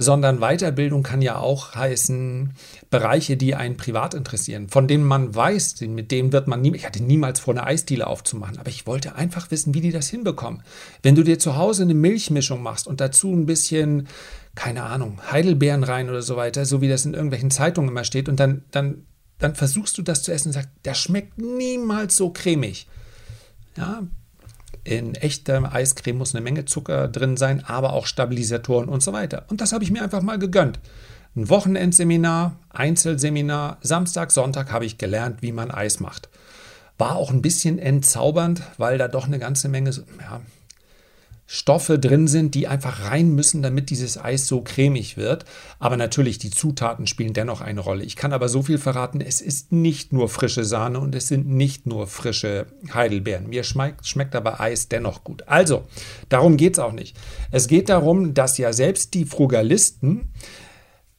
sondern 0.00 0.38
Weiterbildung 0.38 1.02
kann 1.02 1.20
ja 1.20 1.38
auch 1.38 1.74
heißen 1.74 2.54
Bereiche, 2.88 3.36
die 3.36 3.56
einen 3.56 3.76
privat 3.76 4.14
interessieren, 4.14 4.68
von 4.68 4.86
denen 4.86 5.04
man 5.04 5.34
weiß, 5.34 5.80
mit 5.82 6.12
denen 6.12 6.32
wird 6.32 6.46
man 6.46 6.60
nie, 6.60 6.74
ich 6.74 6.86
hatte 6.86 7.02
niemals 7.02 7.40
vor, 7.40 7.52
eine 7.52 7.66
Eisdiele 7.66 8.06
aufzumachen, 8.06 8.58
aber 8.58 8.68
ich 8.68 8.86
wollte 8.86 9.16
einfach 9.16 9.50
wissen, 9.50 9.74
wie 9.74 9.80
die 9.80 9.90
das 9.90 10.08
hinbekommen. 10.08 10.62
Wenn 11.02 11.16
du 11.16 11.24
dir 11.24 11.40
zu 11.40 11.56
Hause 11.56 11.82
eine 11.82 11.94
Milchmischung 11.94 12.62
machst 12.62 12.86
und 12.86 13.00
dazu 13.00 13.32
ein 13.32 13.46
bisschen, 13.46 14.06
keine 14.58 14.82
Ahnung, 14.82 15.20
Heidelbeeren 15.30 15.84
rein 15.84 16.10
oder 16.10 16.20
so 16.20 16.36
weiter, 16.36 16.64
so 16.64 16.80
wie 16.80 16.88
das 16.88 17.04
in 17.04 17.14
irgendwelchen 17.14 17.52
Zeitungen 17.52 17.90
immer 17.90 18.02
steht, 18.02 18.28
und 18.28 18.40
dann, 18.40 18.64
dann, 18.72 19.06
dann 19.38 19.54
versuchst 19.54 19.96
du 19.96 20.02
das 20.02 20.24
zu 20.24 20.32
essen 20.32 20.48
und 20.48 20.54
sagst, 20.54 20.70
der 20.84 20.94
schmeckt 20.94 21.38
niemals 21.38 22.16
so 22.16 22.30
cremig. 22.30 22.88
Ja, 23.76 24.02
in 24.82 25.14
echter 25.14 25.72
Eiscreme 25.72 26.18
muss 26.18 26.34
eine 26.34 26.42
Menge 26.42 26.64
Zucker 26.64 27.06
drin 27.06 27.36
sein, 27.36 27.64
aber 27.64 27.92
auch 27.92 28.06
Stabilisatoren 28.06 28.88
und 28.88 29.00
so 29.00 29.12
weiter. 29.12 29.44
Und 29.46 29.60
das 29.60 29.72
habe 29.72 29.84
ich 29.84 29.92
mir 29.92 30.02
einfach 30.02 30.22
mal 30.22 30.40
gegönnt. 30.40 30.80
Ein 31.36 31.48
Wochenendseminar, 31.48 32.56
Einzelseminar, 32.70 33.78
Samstag, 33.80 34.32
Sonntag 34.32 34.72
habe 34.72 34.86
ich 34.86 34.98
gelernt, 34.98 35.40
wie 35.40 35.52
man 35.52 35.70
Eis 35.70 36.00
macht. 36.00 36.30
War 36.98 37.14
auch 37.14 37.30
ein 37.30 37.42
bisschen 37.42 37.78
entzaubernd, 37.78 38.62
weil 38.76 38.98
da 38.98 39.06
doch 39.06 39.26
eine 39.26 39.38
ganze 39.38 39.68
Menge 39.68 39.90
ja, 39.90 40.40
Stoffe 41.50 41.98
drin 41.98 42.28
sind, 42.28 42.54
die 42.54 42.68
einfach 42.68 43.10
rein 43.10 43.30
müssen, 43.30 43.62
damit 43.62 43.88
dieses 43.88 44.22
Eis 44.22 44.46
so 44.46 44.60
cremig 44.60 45.16
wird. 45.16 45.46
Aber 45.78 45.96
natürlich, 45.96 46.36
die 46.36 46.50
Zutaten 46.50 47.06
spielen 47.06 47.32
dennoch 47.32 47.62
eine 47.62 47.80
Rolle. 47.80 48.04
Ich 48.04 48.16
kann 48.16 48.34
aber 48.34 48.50
so 48.50 48.62
viel 48.62 48.76
verraten, 48.76 49.22
es 49.22 49.40
ist 49.40 49.72
nicht 49.72 50.12
nur 50.12 50.28
frische 50.28 50.64
Sahne 50.64 51.00
und 51.00 51.14
es 51.14 51.26
sind 51.26 51.48
nicht 51.48 51.86
nur 51.86 52.06
frische 52.06 52.66
Heidelbeeren. 52.92 53.48
Mir 53.48 53.64
schmeckt, 53.64 54.06
schmeckt 54.06 54.36
aber 54.36 54.60
Eis 54.60 54.90
dennoch 54.90 55.24
gut. 55.24 55.48
Also, 55.48 55.84
darum 56.28 56.58
geht 56.58 56.74
es 56.74 56.78
auch 56.80 56.92
nicht. 56.92 57.16
Es 57.50 57.66
geht 57.66 57.88
darum, 57.88 58.34
dass 58.34 58.58
ja 58.58 58.74
selbst 58.74 59.14
die 59.14 59.24
Frugalisten 59.24 60.28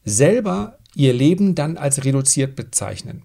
selber 0.05 0.77
ihr 0.93 1.13
Leben 1.13 1.55
dann 1.55 1.75
als 1.75 2.05
reduziert 2.05 2.55
bezeichnen. 2.55 3.23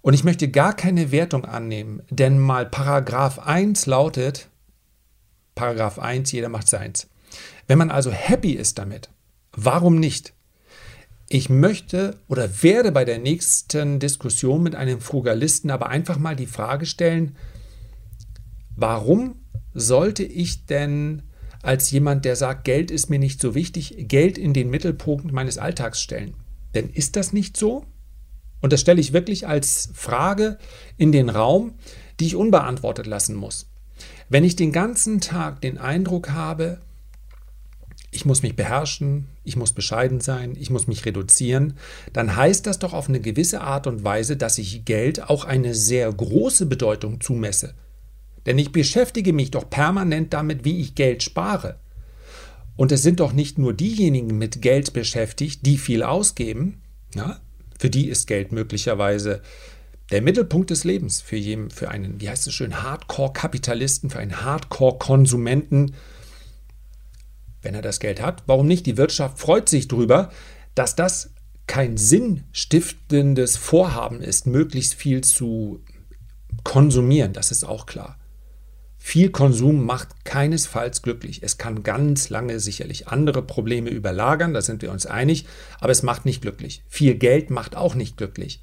Und 0.00 0.14
ich 0.14 0.24
möchte 0.24 0.48
gar 0.48 0.74
keine 0.74 1.12
Wertung 1.12 1.44
annehmen, 1.44 2.02
denn 2.08 2.38
mal 2.38 2.64
Paragraph 2.64 3.40
1 3.40 3.84
lautet, 3.84 4.48
Paragraph 5.54 5.98
1, 5.98 6.32
jeder 6.32 6.48
macht 6.48 6.68
seins. 6.68 7.08
Wenn 7.66 7.78
man 7.78 7.90
also 7.90 8.10
happy 8.10 8.52
ist 8.52 8.78
damit, 8.78 9.10
warum 9.52 9.98
nicht? 9.98 10.34
Ich 11.28 11.48
möchte 11.48 12.20
oder 12.28 12.62
werde 12.62 12.92
bei 12.92 13.04
der 13.04 13.18
nächsten 13.18 13.98
Diskussion 13.98 14.62
mit 14.62 14.74
einem 14.74 15.00
Frugalisten 15.00 15.70
aber 15.70 15.88
einfach 15.88 16.18
mal 16.18 16.36
die 16.36 16.46
Frage 16.46 16.86
stellen, 16.86 17.36
warum 18.76 19.36
sollte 19.72 20.22
ich 20.22 20.66
denn 20.66 21.22
als 21.62 21.90
jemand, 21.90 22.26
der 22.26 22.36
sagt, 22.36 22.64
Geld 22.64 22.90
ist 22.90 23.08
mir 23.08 23.18
nicht 23.18 23.40
so 23.40 23.54
wichtig, 23.54 23.94
Geld 24.06 24.36
in 24.36 24.52
den 24.52 24.68
Mittelpunkt 24.68 25.32
meines 25.32 25.56
Alltags 25.56 26.00
stellen? 26.00 26.36
Denn 26.74 26.90
ist 26.90 27.16
das 27.16 27.32
nicht 27.32 27.56
so? 27.56 27.86
Und 28.60 28.72
das 28.72 28.80
stelle 28.80 29.00
ich 29.00 29.12
wirklich 29.12 29.46
als 29.46 29.90
Frage 29.94 30.58
in 30.98 31.10
den 31.10 31.30
Raum, 31.30 31.74
die 32.20 32.26
ich 32.26 32.36
unbeantwortet 32.36 33.06
lassen 33.06 33.34
muss. 33.34 33.70
Wenn 34.28 34.44
ich 34.44 34.56
den 34.56 34.72
ganzen 34.72 35.20
Tag 35.20 35.60
den 35.60 35.78
Eindruck 35.78 36.30
habe, 36.30 36.78
ich 38.10 38.24
muss 38.24 38.42
mich 38.42 38.56
beherrschen, 38.56 39.26
ich 39.42 39.56
muss 39.56 39.72
bescheiden 39.72 40.20
sein, 40.20 40.56
ich 40.58 40.70
muss 40.70 40.86
mich 40.86 41.04
reduzieren, 41.04 41.74
dann 42.12 42.36
heißt 42.36 42.66
das 42.66 42.78
doch 42.78 42.92
auf 42.92 43.08
eine 43.08 43.20
gewisse 43.20 43.60
Art 43.60 43.86
und 43.86 44.04
Weise, 44.04 44.36
dass 44.36 44.58
ich 44.58 44.84
Geld 44.84 45.28
auch 45.28 45.44
eine 45.44 45.74
sehr 45.74 46.12
große 46.12 46.66
Bedeutung 46.66 47.20
zumesse. 47.20 47.74
Denn 48.46 48.58
ich 48.58 48.72
beschäftige 48.72 49.32
mich 49.32 49.50
doch 49.50 49.68
permanent 49.68 50.32
damit, 50.32 50.64
wie 50.64 50.80
ich 50.80 50.94
Geld 50.94 51.22
spare. 51.22 51.80
Und 52.76 52.92
es 52.92 53.02
sind 53.02 53.20
doch 53.20 53.32
nicht 53.32 53.58
nur 53.58 53.72
diejenigen 53.72 54.38
mit 54.38 54.62
Geld 54.62 54.92
beschäftigt, 54.92 55.64
die 55.66 55.78
viel 55.78 56.02
ausgeben, 56.02 56.82
ja, 57.14 57.40
für 57.78 57.90
die 57.90 58.08
ist 58.08 58.26
Geld 58.26 58.52
möglicherweise 58.52 59.42
der 60.14 60.22
Mittelpunkt 60.22 60.70
des 60.70 60.84
Lebens 60.84 61.20
für, 61.20 61.34
jeden, 61.34 61.70
für 61.70 61.90
einen, 61.90 62.20
wie 62.20 62.28
heißt 62.28 62.46
es 62.46 62.54
schön, 62.54 62.84
Hardcore-Kapitalisten, 62.84 64.10
für 64.10 64.20
einen 64.20 64.44
Hardcore-Konsumenten, 64.44 65.96
wenn 67.62 67.74
er 67.74 67.82
das 67.82 67.98
Geld 67.98 68.22
hat. 68.22 68.44
Warum 68.46 68.68
nicht? 68.68 68.86
Die 68.86 68.96
Wirtschaft 68.96 69.40
freut 69.40 69.68
sich 69.68 69.88
darüber, 69.88 70.30
dass 70.76 70.94
das 70.94 71.30
kein 71.66 71.96
sinnstiftendes 71.96 73.56
Vorhaben 73.56 74.20
ist, 74.20 74.46
möglichst 74.46 74.94
viel 74.94 75.22
zu 75.22 75.82
konsumieren. 76.62 77.32
Das 77.32 77.50
ist 77.50 77.64
auch 77.64 77.84
klar. 77.84 78.16
Viel 78.96 79.30
Konsum 79.30 79.84
macht 79.84 80.24
keinesfalls 80.24 81.02
glücklich. 81.02 81.42
Es 81.42 81.58
kann 81.58 81.82
ganz 81.82 82.28
lange 82.28 82.60
sicherlich 82.60 83.08
andere 83.08 83.42
Probleme 83.42 83.90
überlagern, 83.90 84.54
da 84.54 84.62
sind 84.62 84.80
wir 84.80 84.92
uns 84.92 85.06
einig, 85.06 85.46
aber 85.80 85.90
es 85.90 86.04
macht 86.04 86.24
nicht 86.24 86.40
glücklich. 86.40 86.84
Viel 86.86 87.16
Geld 87.16 87.50
macht 87.50 87.74
auch 87.74 87.96
nicht 87.96 88.16
glücklich. 88.16 88.62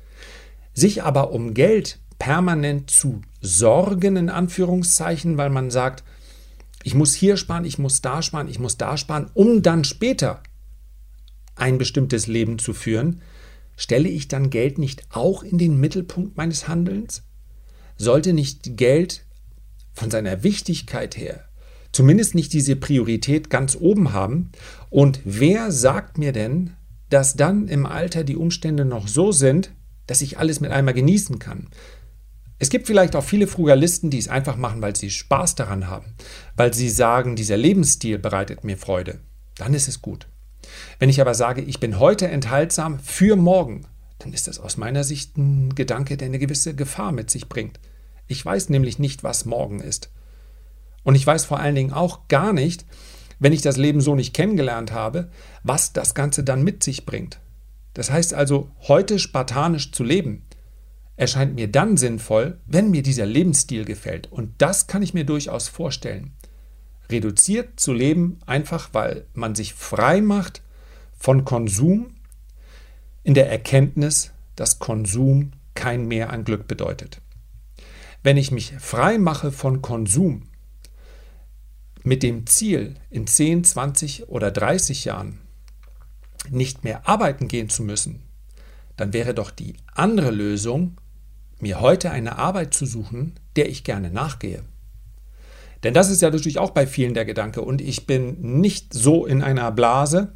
Sich 0.74 1.04
aber 1.04 1.32
um 1.32 1.54
Geld 1.54 2.00
permanent 2.20 2.90
zu 2.90 3.22
sorgen, 3.42 4.16
in 4.16 4.30
Anführungszeichen, 4.30 5.38
weil 5.38 5.50
man 5.50 5.72
sagt, 5.72 6.04
ich 6.84 6.96
muss 6.96 7.14
hier 7.14 7.38
sparen, 7.38 7.66
ich 7.66 7.78
muss 7.78 8.02
da 8.02 8.22
sparen, 8.22 8.48
ich 8.48 8.60
muss 8.60 8.78
da 8.78 8.98
sparen, 8.98 9.30
um 9.34 9.62
dann 9.62 9.84
später 9.84 10.42
ein 11.56 11.78
bestimmtes 11.78 12.28
Leben 12.28 12.60
zu 12.60 12.74
führen, 12.74 13.22
stelle 13.76 14.10
ich 14.10 14.28
dann 14.28 14.50
Geld 14.50 14.78
nicht 14.78 15.04
auch 15.12 15.44
in 15.44 15.58
den 15.58 15.80
Mittelpunkt 15.80 16.38
meines 16.38 16.68
Handelns? 16.68 17.24
Sollte 17.98 18.34
nicht 18.34 18.78
Geld 18.78 19.26
von 19.94 20.10
seiner 20.10 20.44
Wichtigkeit 20.44 21.18
her 21.18 21.46
zumindest 21.92 22.36
nicht 22.36 22.54
diese 22.54 22.76
Priorität 22.76 23.50
ganz 23.50 23.78
oben 23.80 24.14
haben? 24.14 24.52
Und 24.90 25.20
wer 25.24 25.72
sagt 25.72 26.18
mir 26.18 26.32
denn, 26.32 26.72
dass 27.10 27.36
dann 27.36 27.68
im 27.68 27.86
Alter 27.86 28.24
die 28.24 28.38
Umstände 28.38 28.86
noch 28.86 29.08
so 29.08 29.32
sind, 29.32 29.72
dass 30.08 30.22
ich 30.22 30.38
alles 30.38 30.60
mit 30.60 30.72
einmal 30.72 30.94
genießen 30.94 31.40
kann. 31.40 31.68
Es 32.60 32.70
gibt 32.70 32.86
vielleicht 32.86 33.16
auch 33.16 33.24
viele 33.24 33.48
Frugalisten, 33.48 34.12
die 34.12 34.20
es 34.20 34.28
einfach 34.28 34.56
machen, 34.56 34.82
weil 34.82 34.96
sie 34.96 35.10
Spaß 35.10 35.56
daran 35.56 35.88
haben, 35.88 36.14
weil 36.56 36.74
sie 36.74 36.90
sagen, 36.90 37.36
dieser 37.36 37.58
Lebensstil 37.58 38.20
bereitet 38.20 38.64
mir 38.64 38.78
Freude. 38.78 39.20
Dann 39.56 39.74
ist 39.74 39.88
es 39.88 40.02
gut. 40.02 40.28
Wenn 41.00 41.10
ich 41.10 41.22
aber 41.22 41.34
sage, 41.34 41.62
ich 41.62 41.80
bin 41.80 42.00
heute 42.00 42.28
enthaltsam 42.28 43.00
für 43.00 43.36
morgen, 43.36 43.88
dann 44.20 44.34
ist 44.34 44.48
das 44.48 44.60
aus 44.60 44.78
meiner 44.78 45.04
Sicht 45.04 45.38
ein 45.38 45.74
Gedanke, 45.74 46.18
der 46.18 46.28
eine 46.28 46.40
gewisse 46.40 46.76
Gefahr 46.76 47.12
mit 47.12 47.32
sich 47.32 47.50
bringt. 47.50 47.80
Ich 48.28 48.46
weiß 48.46 48.70
nämlich 48.70 49.00
nicht, 49.00 49.24
was 49.24 49.46
morgen 49.46 49.80
ist. 49.80 50.12
Und 51.04 51.16
ich 51.16 51.26
weiß 51.26 51.46
vor 51.46 51.60
allen 51.60 51.76
Dingen 51.76 51.94
auch 51.94 52.28
gar 52.28 52.54
nicht, 52.54 52.86
wenn 53.40 53.54
ich 53.54 53.64
das 53.64 53.78
Leben 53.78 54.02
so 54.02 54.14
nicht 54.14 54.36
kennengelernt 54.36 54.92
habe, 54.92 55.32
was 55.64 55.94
das 55.94 56.14
Ganze 56.14 56.44
dann 56.44 56.64
mit 56.64 56.84
sich 56.84 57.08
bringt. 57.08 57.40
Das 57.94 58.12
heißt 58.12 58.34
also, 58.34 58.72
heute 58.88 59.20
spartanisch 59.20 59.92
zu 59.92 60.04
leben, 60.04 60.46
erscheint 61.18 61.56
mir 61.56 61.70
dann 61.70 61.98
sinnvoll, 61.98 62.60
wenn 62.66 62.90
mir 62.90 63.04
dieser 63.04 63.26
Lebensstil 63.26 63.86
gefällt. 63.86 64.32
Und 64.32 64.54
das 64.62 64.88
kann 64.88 65.02
ich 65.04 65.14
mir 65.14 65.26
durchaus 65.26 65.68
vorstellen. 65.68 66.34
Reduziert 67.10 67.80
zu 67.80 67.94
leben, 67.94 68.40
einfach 68.46 68.90
weil 68.94 69.26
man 69.34 69.54
sich 69.54 69.74
frei 69.74 70.22
macht 70.22 70.62
von 71.18 71.46
Konsum 71.46 72.16
in 73.24 73.34
der 73.34 73.52
Erkenntnis, 73.52 74.32
dass 74.56 74.80
Konsum 74.80 75.52
kein 75.76 76.08
Mehr 76.08 76.32
an 76.32 76.44
Glück 76.44 76.68
bedeutet. 76.68 77.22
Wenn 78.24 78.38
ich 78.38 78.52
mich 78.52 78.74
frei 78.80 79.18
mache 79.18 79.52
von 79.52 79.82
Konsum 79.82 80.44
mit 82.04 82.24
dem 82.24 82.48
Ziel, 82.48 82.96
in 83.10 83.28
10, 83.28 83.64
20 83.64 84.30
oder 84.30 84.50
30 84.50 85.06
Jahren 85.06 85.40
nicht 86.50 86.84
mehr 86.84 87.08
arbeiten 87.08 87.48
gehen 87.48 87.70
zu 87.70 87.84
müssen, 87.84 88.24
dann 88.98 89.14
wäre 89.14 89.34
doch 89.34 89.52
die 89.52 89.76
andere 89.94 90.32
Lösung, 90.32 90.98
mir 91.60 91.80
heute 91.80 92.12
eine 92.12 92.38
Arbeit 92.38 92.74
zu 92.74 92.86
suchen, 92.86 93.34
der 93.56 93.70
ich 93.70 93.84
gerne 93.84 94.10
nachgehe. 94.10 94.64
Denn 95.84 95.94
das 95.94 96.10
ist 96.10 96.22
ja 96.22 96.30
natürlich 96.30 96.60
auch 96.60 96.72
bei 96.72 96.86
vielen 96.86 97.14
der 97.14 97.26
Gedanke 97.26 97.62
und 97.62 97.82
ich 97.82 98.06
bin 98.06 98.60
nicht 98.60 98.94
so 98.94 99.26
in 99.26 99.42
einer 99.42 99.72
Blase, 99.72 100.34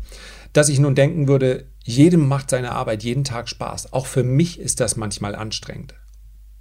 dass 0.53 0.69
ich 0.69 0.79
nun 0.79 0.95
denken 0.95 1.27
würde, 1.27 1.65
jedem 1.83 2.27
macht 2.27 2.49
seine 2.49 2.71
Arbeit 2.71 3.03
jeden 3.03 3.23
Tag 3.23 3.49
Spaß. 3.49 3.93
Auch 3.93 4.07
für 4.07 4.23
mich 4.23 4.59
ist 4.59 4.79
das 4.79 4.95
manchmal 4.95 5.35
anstrengend. 5.35 5.93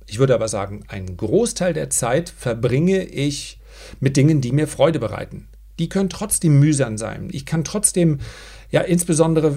Ich 0.06 0.18
würde 0.18 0.34
aber 0.34 0.48
sagen, 0.48 0.84
einen 0.88 1.16
Großteil 1.16 1.72
der 1.72 1.88
Zeit 1.88 2.28
verbringe 2.28 3.04
ich 3.04 3.60
mit 4.00 4.16
Dingen, 4.16 4.40
die 4.40 4.52
mir 4.52 4.68
Freude 4.68 4.98
bereiten. 4.98 5.48
Die 5.78 5.88
können 5.88 6.08
trotzdem 6.08 6.58
mühsam 6.60 6.98
sein. 6.98 7.28
Ich 7.32 7.46
kann 7.46 7.64
trotzdem 7.64 8.20
ja, 8.70 8.80
insbesondere, 8.80 9.54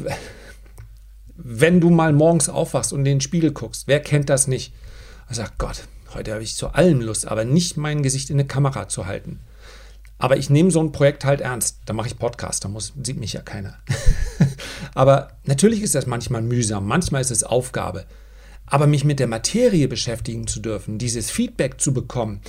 wenn 1.35 1.81
du 1.81 1.89
mal 1.89 2.13
morgens 2.13 2.49
aufwachst 2.49 2.93
und 2.93 2.99
in 2.99 3.05
den 3.05 3.21
Spiegel 3.21 3.51
guckst, 3.51 3.87
wer 3.87 3.99
kennt 3.99 4.29
das 4.29 4.47
nicht? 4.47 4.73
Und 5.27 5.35
sagt, 5.35 5.57
Gott, 5.57 5.87
heute 6.13 6.33
habe 6.33 6.43
ich 6.43 6.55
zu 6.55 6.69
allem 6.69 7.01
Lust, 7.01 7.27
aber 7.27 7.43
nicht 7.43 7.77
mein 7.77 8.03
Gesicht 8.03 8.29
in 8.29 8.35
eine 8.35 8.47
Kamera 8.47 8.87
zu 8.87 9.07
halten. 9.07 9.39
Aber 10.19 10.37
ich 10.37 10.49
nehme 10.49 10.69
so 10.69 10.79
ein 10.81 10.91
Projekt 10.91 11.25
halt 11.25 11.41
ernst. 11.41 11.79
Da 11.85 11.93
mache 11.93 12.07
ich 12.07 12.19
Podcast, 12.19 12.63
da 12.63 12.69
muss, 12.69 12.93
sieht 13.03 13.19
mich 13.19 13.33
ja 13.33 13.41
keiner. 13.41 13.77
aber 14.93 15.31
natürlich 15.45 15.81
ist 15.81 15.95
das 15.95 16.05
manchmal 16.05 16.41
mühsam, 16.43 16.85
manchmal 16.85 17.21
ist 17.21 17.31
es 17.31 17.43
Aufgabe. 17.43 18.05
Aber 18.69 18.85
mich 18.85 19.05
mit 19.05 19.19
der 19.19 19.27
Materie 19.27 19.87
beschäftigen 19.87 20.45
zu 20.45 20.59
dürfen, 20.59 20.97
dieses 20.97 21.31
Feedback 21.31 21.79
zu 21.79 21.93
bekommen, 21.93 22.41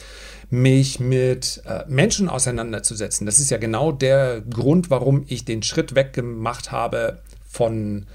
mich 0.50 0.98
mit 0.98 1.62
äh, 1.64 1.84
Menschen 1.88 2.28
auseinanderzusetzen, 2.28 3.25
das 3.25 3.38
ist 3.38 3.50
ja 3.50 3.58
genau 3.58 3.92
der 3.92 4.40
Grund, 4.42 4.90
warum 4.90 5.25
ich 5.28 5.44
den 5.44 5.62
Schritt 5.62 5.94
weggemacht 5.94 6.72
habe 6.72 7.22
von 7.48 8.06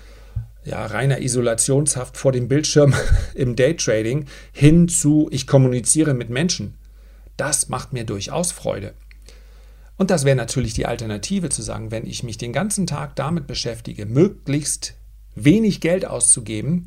ja, 0.66 0.86
reiner 0.86 1.22
Isolationshaft 1.22 2.18
vor 2.18 2.32
dem 2.32 2.48
Bildschirm 2.48 2.94
im 3.36 3.56
Daytrading 3.56 4.26
hin 4.52 4.88
zu, 4.90 5.30
ich 5.32 5.48
kommuniziere 5.48 6.14
mit 6.14 6.30
Menschen. 6.30 6.76
Das 7.38 7.70
macht 7.70 7.94
mir 7.94 8.04
durchaus 8.04 8.52
Freude. 8.52 8.94
Und 9.96 10.10
das 10.12 10.26
wäre 10.26 10.36
natürlich 10.36 10.74
die 10.74 10.86
Alternative 10.86 11.50
zu 11.50 11.62
sagen, 11.62 11.92
wenn 11.92 12.06
ich 12.06 12.24
mich 12.24 12.38
den 12.38 12.52
ganzen 12.52 12.88
Tag 12.88 13.16
damit 13.16 13.48
beschäftige, 13.48 14.06
möglichst 14.06 14.96
wenig 15.36 15.82
Geld 15.82 16.06
auszugeben, 16.06 16.86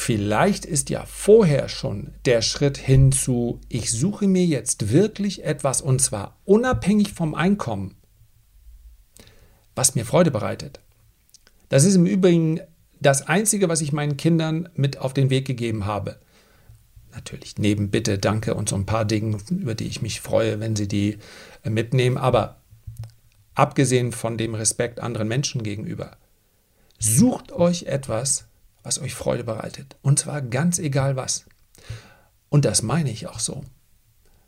vielleicht 0.00 0.64
ist 0.64 0.90
ja 0.90 1.04
vorher 1.06 1.68
schon 1.68 2.12
der 2.24 2.40
Schritt 2.40 2.78
hin 2.78 3.10
zu, 3.10 3.60
ich 3.68 3.90
suche 3.90 4.28
mir 4.28 4.46
jetzt 4.46 4.92
wirklich 4.92 5.42
etwas 5.42 5.82
und 5.82 6.00
zwar 6.00 6.38
unabhängig 6.44 7.12
vom 7.12 7.34
Einkommen, 7.34 7.96
was 9.74 9.96
mir 9.96 10.04
Freude 10.04 10.30
bereitet. 10.30 10.78
Das 11.68 11.82
ist 11.82 11.96
im 11.96 12.06
Übrigen 12.06 12.60
das 13.00 13.26
Einzige, 13.26 13.68
was 13.68 13.80
ich 13.80 13.92
meinen 13.92 14.16
Kindern 14.16 14.68
mit 14.76 14.98
auf 14.98 15.14
den 15.14 15.30
Weg 15.30 15.48
gegeben 15.48 15.84
habe. 15.84 16.20
Natürlich 17.12 17.58
neben 17.58 17.90
Bitte, 17.90 18.18
Danke 18.18 18.54
und 18.54 18.68
so 18.68 18.76
ein 18.76 18.86
paar 18.86 19.04
Dingen, 19.04 19.42
über 19.50 19.74
die 19.74 19.88
ich 19.88 20.00
mich 20.00 20.20
freue, 20.20 20.60
wenn 20.60 20.76
sie 20.76 20.86
die 20.86 21.18
äh, 21.64 21.70
mitnehmen. 21.70 22.18
Aber 22.18 22.60
abgesehen 23.54 24.12
von 24.12 24.38
dem 24.38 24.54
Respekt 24.54 25.00
anderen 25.00 25.26
Menschen 25.26 25.64
gegenüber, 25.64 26.16
sucht 27.00 27.50
euch 27.50 27.82
etwas, 27.84 28.47
was 28.88 28.98
euch 28.98 29.14
Freude 29.14 29.44
bereitet. 29.44 29.96
Und 30.00 30.18
zwar 30.18 30.40
ganz 30.40 30.78
egal 30.78 31.14
was. 31.14 31.44
Und 32.48 32.64
das 32.64 32.82
meine 32.82 33.10
ich 33.10 33.26
auch 33.26 33.38
so. 33.38 33.62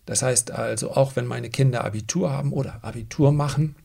Das 0.07 0.23
heißt 0.23 0.51
also, 0.51 0.93
auch 0.93 1.15
wenn 1.15 1.27
meine 1.27 1.51
Kinder 1.51 1.85
Abitur 1.85 2.33
haben 2.33 2.55
oder 2.55 2.83
Abitur 2.83 3.33
machen, 3.33 3.77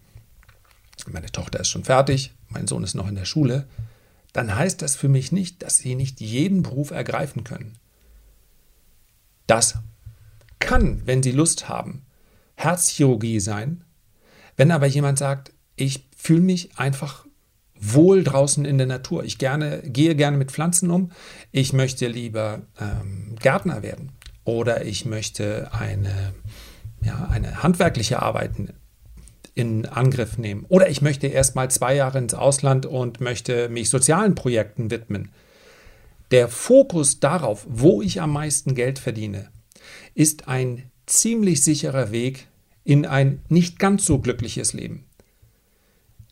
meine 1.08 1.30
Tochter 1.30 1.60
ist 1.60 1.68
schon 1.68 1.84
fertig, 1.84 2.34
mein 2.48 2.68
Sohn 2.68 2.86
ist 2.86 2.96
noch 2.96 3.10
in 3.10 3.16
der 3.16 3.26
Schule, 3.26 3.68
dann 4.32 4.56
heißt 4.56 4.82
das 4.82 4.96
für 4.96 5.10
mich 5.10 5.34
nicht, 5.34 5.62
dass 5.62 5.78
sie 5.78 5.94
nicht 5.94 6.22
jeden 6.22 6.64
Beruf 6.64 6.92
ergreifen 6.92 7.44
können. 7.44 7.78
Das 9.48 9.76
kann, 10.60 11.06
wenn 11.06 11.22
sie 11.22 11.32
Lust 11.32 11.68
haben, 11.68 12.06
Herzchirurgie 12.56 13.42
sein. 13.42 13.84
Wenn 14.56 14.72
aber 14.72 14.88
jemand 14.88 15.20
sagt, 15.20 15.52
ich 15.76 16.08
fühle 16.16 16.42
mich 16.42 16.78
einfach 16.80 17.25
wohl 17.80 18.24
draußen 18.24 18.66
in 18.66 18.78
der 18.78 18.88
Natur, 18.88 19.24
ich 19.24 19.38
gerne, 19.38 19.82
gehe 19.86 20.16
gerne 20.16 20.38
mit 20.38 20.52
Pflanzen 20.52 20.92
um, 20.92 21.12
ich 21.52 21.74
möchte 21.74 22.08
lieber 22.08 22.62
ähm, 22.80 23.36
Gärtner 23.42 23.84
werden 23.84 24.12
oder 24.44 24.86
ich 24.86 25.06
möchte 25.06 25.70
eine, 25.74 26.34
ja, 27.04 27.28
eine 27.30 27.64
handwerkliche 27.64 28.22
Arbeit 28.22 28.52
in 29.56 29.86
Angriff 29.86 30.38
nehmen. 30.38 30.66
Oder 30.68 30.90
ich 30.90 31.02
möchte 31.02 31.28
erst 31.28 31.56
mal 31.56 31.72
zwei 31.72 31.96
Jahre 31.96 32.18
ins 32.18 32.34
Ausland 32.34 32.86
und 32.86 33.22
möchte 33.22 33.70
mich 33.70 33.90
sozialen 33.90 34.36
Projekten 34.36 34.92
widmen. 34.92 35.30
Der 36.32 36.50
Fokus 36.50 37.20
darauf, 37.20 37.66
wo 37.70 38.02
ich 38.02 38.22
am 38.22 38.34
meisten 38.34 38.76
Geld 38.76 39.00
verdiene, 39.00 39.50
ist 40.14 40.48
ein 40.48 40.84
ziemlich 41.06 41.64
sicherer 41.64 42.12
Weg 42.12 42.48
in 42.84 43.06
ein 43.06 43.42
nicht 43.48 43.80
ganz 43.80 44.06
so 44.06 44.20
glückliches 44.20 44.74
Leben. 44.74 45.05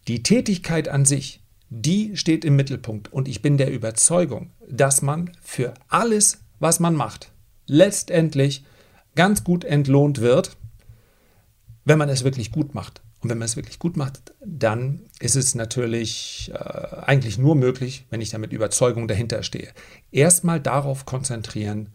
Die 0.07 0.23
Tätigkeit 0.23 0.89
an 0.89 1.05
sich, 1.05 1.41
die 1.69 2.17
steht 2.17 2.43
im 2.45 2.55
Mittelpunkt 2.55 3.11
und 3.11 3.27
ich 3.27 3.41
bin 3.41 3.57
der 3.57 3.71
Überzeugung, 3.71 4.51
dass 4.69 5.01
man 5.01 5.31
für 5.41 5.73
alles, 5.87 6.39
was 6.59 6.79
man 6.79 6.95
macht, 6.95 7.31
letztendlich 7.65 8.65
ganz 9.15 9.43
gut 9.43 9.63
entlohnt 9.63 10.19
wird, 10.19 10.57
wenn 11.85 11.97
man 11.97 12.09
es 12.09 12.23
wirklich 12.23 12.51
gut 12.51 12.75
macht. 12.75 13.01
Und 13.21 13.29
wenn 13.29 13.37
man 13.37 13.45
es 13.45 13.55
wirklich 13.55 13.79
gut 13.79 13.95
macht, 13.95 14.33
dann 14.45 15.03
ist 15.21 15.37
es 15.37 15.55
natürlich 15.55 16.51
äh, 16.53 16.57
eigentlich 16.57 17.37
nur 17.37 17.55
möglich, 17.55 18.05
wenn 18.09 18.19
ich 18.19 18.31
da 18.31 18.37
mit 18.37 18.51
Überzeugung 18.51 19.07
dahinter 19.07 19.43
stehe. 19.43 19.69
Erstmal 20.11 20.59
darauf 20.59 21.05
konzentrieren, 21.05 21.89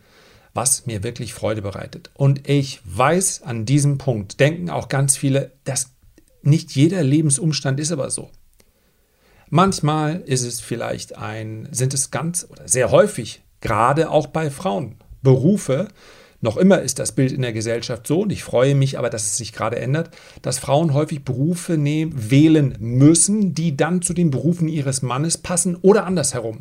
was 0.55 0.87
mir 0.87 1.03
wirklich 1.03 1.35
Freude 1.35 1.61
bereitet. 1.61 2.11
Und 2.15 2.49
ich 2.49 2.81
weiß, 2.85 3.43
an 3.43 3.67
diesem 3.67 3.99
Punkt 3.99 4.41
denken 4.41 4.71
auch 4.71 4.89
ganz 4.89 5.19
viele, 5.19 5.53
dass 5.65 5.91
nicht 6.43 6.73
jeder 6.73 7.03
Lebensumstand 7.03 7.81
ist 7.81 7.93
aber 7.93 8.11
so. 8.11 8.31
Manchmal 9.51 10.21
ist 10.21 10.43
es 10.43 10.61
vielleicht 10.61 11.17
ein, 11.17 11.69
sind 11.73 11.95
es 11.95 12.11
ganz 12.11 12.47
oder 12.51 12.69
sehr 12.69 12.91
häufig, 12.91 13.43
gerade 13.61 14.11
auch 14.11 14.27
bei 14.27 14.51
Frauen, 14.51 14.97
Berufe, 15.23 15.89
noch 16.41 16.57
immer 16.57 16.81
ist 16.83 17.01
das 17.01 17.13
Bild 17.13 17.33
in 17.33 17.43
der 17.43 17.53
Gesellschaft 17.53 18.07
so, 18.07 18.21
und 18.23 18.31
ich 18.31 18.45
freue 18.45 18.75
mich 18.77 18.99
aber, 18.99 19.11
dass 19.11 19.25
es 19.25 19.37
sich 19.39 19.53
gerade 19.53 19.79
ändert, 19.79 20.11
dass 20.43 20.61
Frauen 20.61 20.95
häufig 20.95 21.25
Berufe 21.25 21.77
nehmen, 21.77 22.31
wählen 22.31 22.77
müssen, 22.79 23.55
die 23.55 23.77
dann 23.77 24.03
zu 24.03 24.13
den 24.13 24.31
Berufen 24.31 24.69
ihres 24.69 25.03
Mannes 25.03 25.39
passen 25.39 25.77
oder 25.77 26.07
andersherum. 26.07 26.61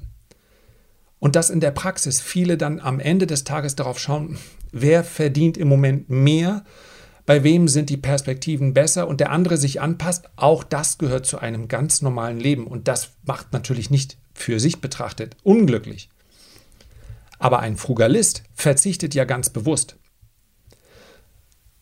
Und 1.20 1.36
dass 1.36 1.50
in 1.50 1.60
der 1.60 1.72
Praxis 1.72 2.22
viele 2.22 2.58
dann 2.58 2.80
am 2.80 3.00
Ende 3.00 3.28
des 3.28 3.44
Tages 3.44 3.76
darauf 3.76 4.00
schauen, 4.00 4.38
wer 4.72 5.04
verdient 5.04 5.58
im 5.58 5.68
Moment 5.68 6.10
mehr, 6.10 6.64
bei 7.28 7.44
wem 7.44 7.68
sind 7.68 7.90
die 7.90 7.98
Perspektiven 7.98 8.74
besser 8.74 9.06
und 9.06 9.20
der 9.20 9.32
andere 9.32 9.58
sich 9.58 9.82
anpasst, 9.82 10.30
auch 10.38 10.64
das 10.64 10.98
gehört 10.98 11.26
zu 11.26 11.38
einem 11.38 11.68
ganz 11.68 12.02
normalen 12.02 12.40
Leben. 12.40 12.66
Und 12.66 12.88
das 12.88 13.10
macht 13.26 13.52
natürlich 13.52 13.90
nicht 13.90 14.18
für 14.34 14.62
sich 14.62 14.80
betrachtet 14.80 15.36
unglücklich. 15.44 16.10
Aber 17.38 17.60
ein 17.60 17.76
Frugalist 17.76 18.44
verzichtet 18.54 19.14
ja 19.14 19.26
ganz 19.26 19.50
bewusst. 19.50 19.98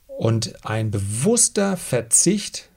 Und 0.07 0.65
ein 0.65 0.89
bewusster 0.89 1.77
Verzicht 1.77 2.69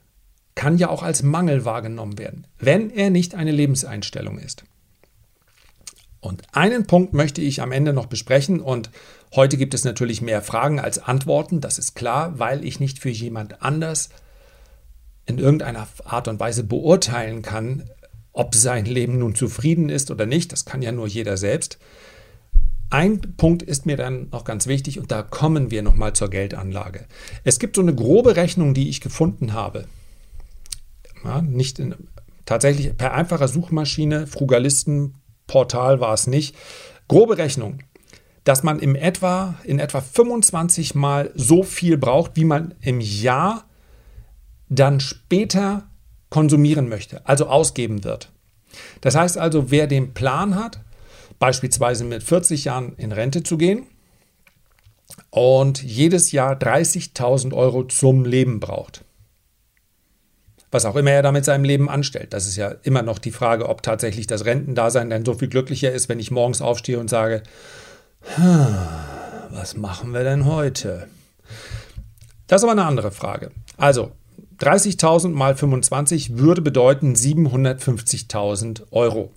kann 0.55 0.77
ja 0.77 0.91
auch 0.91 1.03
als 1.03 1.23
Mangel 1.23 1.65
wahrgenommen 1.65 2.19
werden, 2.19 2.47
wenn 2.59 2.91
er 2.91 3.09
nicht 3.09 3.35
eine 3.35 3.53
Lebenseinstellung 3.53 4.39
ist. 4.39 4.65
Und 6.21 6.43
einen 6.53 6.87
Punkt 6.87 7.13
möchte 7.13 7.41
ich 7.41 7.63
am 7.63 7.73
Ende 7.73 7.93
noch 7.93 8.07
besprechen 8.07 8.61
und 8.61 8.91
heute 9.35 9.57
gibt 9.57 9.75
es 9.75 9.85
natürlich 9.85 10.21
mehr 10.21 10.43
Fragen 10.43 10.81
als 10.81 10.99
Antworten, 10.99 11.61
das 11.61 11.79
ist 11.79 11.95
klar, 11.95 12.39
weil 12.39 12.65
ich 12.65 12.81
nicht 12.81 12.99
für 12.99 13.11
jemand 13.11 13.63
anders 13.63 14.09
in 15.27 15.39
irgendeiner 15.39 15.87
Art 16.05 16.27
und 16.27 16.41
Weise 16.41 16.65
beurteilen 16.65 17.43
kann, 17.43 17.89
ob 18.33 18.55
sein 18.55 18.85
Leben 18.85 19.19
nun 19.19 19.35
zufrieden 19.35 19.89
ist 19.91 20.11
oder 20.11 20.27
nicht, 20.27 20.53
das 20.53 20.65
kann 20.65 20.83
ja 20.83 20.91
nur 20.91 21.07
jeder 21.07 21.37
selbst. 21.37 21.79
Ein 22.91 23.21
Punkt 23.37 23.63
ist 23.63 23.85
mir 23.85 23.97
dann 23.97 24.29
noch 24.31 24.45
ganz 24.45 24.67
wichtig 24.67 24.99
und 24.99 25.11
da 25.11 25.23
kommen 25.23 25.71
wir 25.71 25.83
nochmal 25.83 26.15
zur 26.15 26.31
Geldanlage. 26.31 27.05
Es 27.45 27.59
gibt 27.59 27.77
so 27.77 27.83
eine 27.83 27.95
grobe 27.95 28.35
Rechnung, 28.37 28.73
die 28.73 28.89
ich 28.89 29.03
gefunden 29.03 29.53
habe. 29.53 29.87
Ja, 31.23 31.43
nicht 31.43 31.79
in, 31.79 31.95
tatsächlich 32.47 32.97
per 32.97 33.13
einfacher 33.13 33.49
Suchmaschine, 33.49 34.27
Frugalistenportal 35.49 36.01
war 36.01 36.15
es 36.15 36.27
nicht. 36.27 36.55
Grobe 37.09 37.39
Rechnung, 37.39 37.79
dass 38.45 38.63
man 38.63 38.79
im 38.79 38.95
etwa, 38.95 39.57
in 39.65 39.79
etwa 39.79 40.01
25 40.01 40.95
Mal 40.95 41.31
so 41.35 41.63
viel 41.63 41.97
braucht, 41.97 42.33
wie 42.37 42.45
man 42.45 42.75
im 42.81 43.01
Jahr 43.01 43.65
dann 44.69 45.01
später 45.01 45.89
konsumieren 46.31 46.89
möchte, 46.89 47.27
also 47.27 47.47
ausgeben 47.47 48.05
wird. 48.05 48.31
Das 49.01 49.15
heißt 49.15 49.39
also, 49.39 49.71
wer 49.71 49.87
den 49.87 50.13
Plan 50.13 50.55
hat, 50.55 50.81
beispielsweise 51.39 52.05
mit 52.05 52.23
40 52.23 52.65
Jahren 52.65 52.95
in 52.97 53.13
Rente 53.13 53.43
zu 53.43 53.57
gehen 53.57 53.87
und 55.31 55.83
jedes 55.83 56.33
Jahr 56.33 56.55
30.000 56.55 57.55
Euro 57.55 57.85
zum 57.85 58.27
Leben 58.27 58.61
braucht. 58.61 59.05
Was 60.71 60.85
auch 60.85 60.97
immer 60.97 61.11
er 61.11 61.23
da 61.23 61.33
mit 61.33 61.45
seinem 61.45 61.65
Leben 61.65 61.89
anstellt. 61.89 62.33
Das 62.33 62.47
ist 62.47 62.57
ja 62.57 62.75
immer 62.83 63.03
noch 63.03 63.19
die 63.19 63.31
Frage, 63.31 63.69
ob 63.69 63.83
tatsächlich 63.83 64.27
das 64.27 64.45
Rentendasein 64.45 65.09
dann 65.09 65.25
so 65.25 65.35
viel 65.35 65.49
glücklicher 65.49 65.93
ist, 65.93 66.09
wenn 66.09 66.21
ich 66.21 66.31
morgens 66.31 66.61
aufstehe 66.61 66.99
und 66.99 67.09
sage, 67.09 67.43
was 69.51 69.77
machen 69.77 70.13
wir 70.13 70.25
denn 70.25 70.45
heute? 70.45 71.09
Das 72.47 72.61
ist 72.61 72.65
aber 72.65 72.73
eine 72.73 72.85
andere 72.85 73.11
Frage. 73.11 73.51
Also, 73.77 74.13
30.000 74.61 75.29
mal 75.29 75.57
25 75.57 76.37
würde 76.37 76.61
bedeuten 76.61 77.15
750.000 77.15 78.83
Euro. 78.91 79.33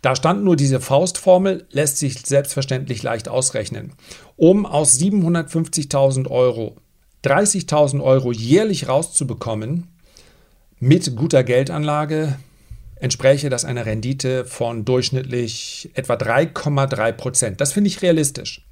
Da 0.00 0.14
stand 0.14 0.44
nur 0.44 0.54
diese 0.56 0.80
Faustformel, 0.80 1.66
lässt 1.70 1.98
sich 1.98 2.20
selbstverständlich 2.24 3.02
leicht 3.02 3.28
ausrechnen. 3.28 3.92
Um 4.36 4.64
aus 4.66 4.98
750.000 4.98 6.30
Euro 6.30 6.76
30.000 7.24 8.02
Euro 8.02 8.32
jährlich 8.32 8.88
rauszubekommen, 8.88 9.88
mit 10.84 11.16
guter 11.16 11.44
Geldanlage 11.44 12.36
entspräche 12.96 13.48
das 13.48 13.64
einer 13.64 13.86
Rendite 13.86 14.44
von 14.44 14.84
durchschnittlich 14.84 15.90
etwa 15.94 16.12
3,3 16.14 17.12
Prozent. 17.12 17.60
Das 17.62 17.72
finde 17.72 17.88
ich 17.88 18.02
realistisch. 18.02 18.66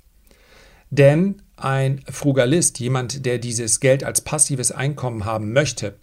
Denn 0.90 1.40
ein 1.56 2.02
Frugalist, 2.10 2.78
jemand, 2.80 3.24
der 3.24 3.38
dieses 3.38 3.80
Geld 3.80 4.04
als 4.04 4.20
passives 4.20 4.72
Einkommen 4.72 5.24
haben 5.24 5.54
möchte, 5.54 5.94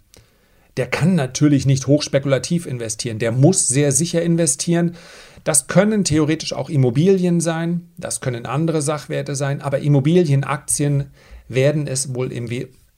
der 0.76 0.88
kann 0.88 1.14
natürlich 1.14 1.64
nicht 1.64 1.86
hochspekulativ 1.86 2.66
investieren. 2.66 3.20
Der 3.20 3.30
muss 3.30 3.68
sehr 3.68 3.92
sicher 3.92 4.20
investieren. 4.20 4.96
Das 5.44 5.68
können 5.68 6.02
theoretisch 6.02 6.52
auch 6.52 6.70
Immobilien 6.70 7.40
sein, 7.40 7.88
das 7.98 8.20
können 8.20 8.46
andere 8.46 8.82
Sachwerte 8.82 9.36
sein, 9.36 9.62
aber 9.62 9.78
Immobilienaktien 9.78 11.12
werden 11.46 11.86
es 11.86 12.14
wohl 12.16 12.32
im 12.32 12.48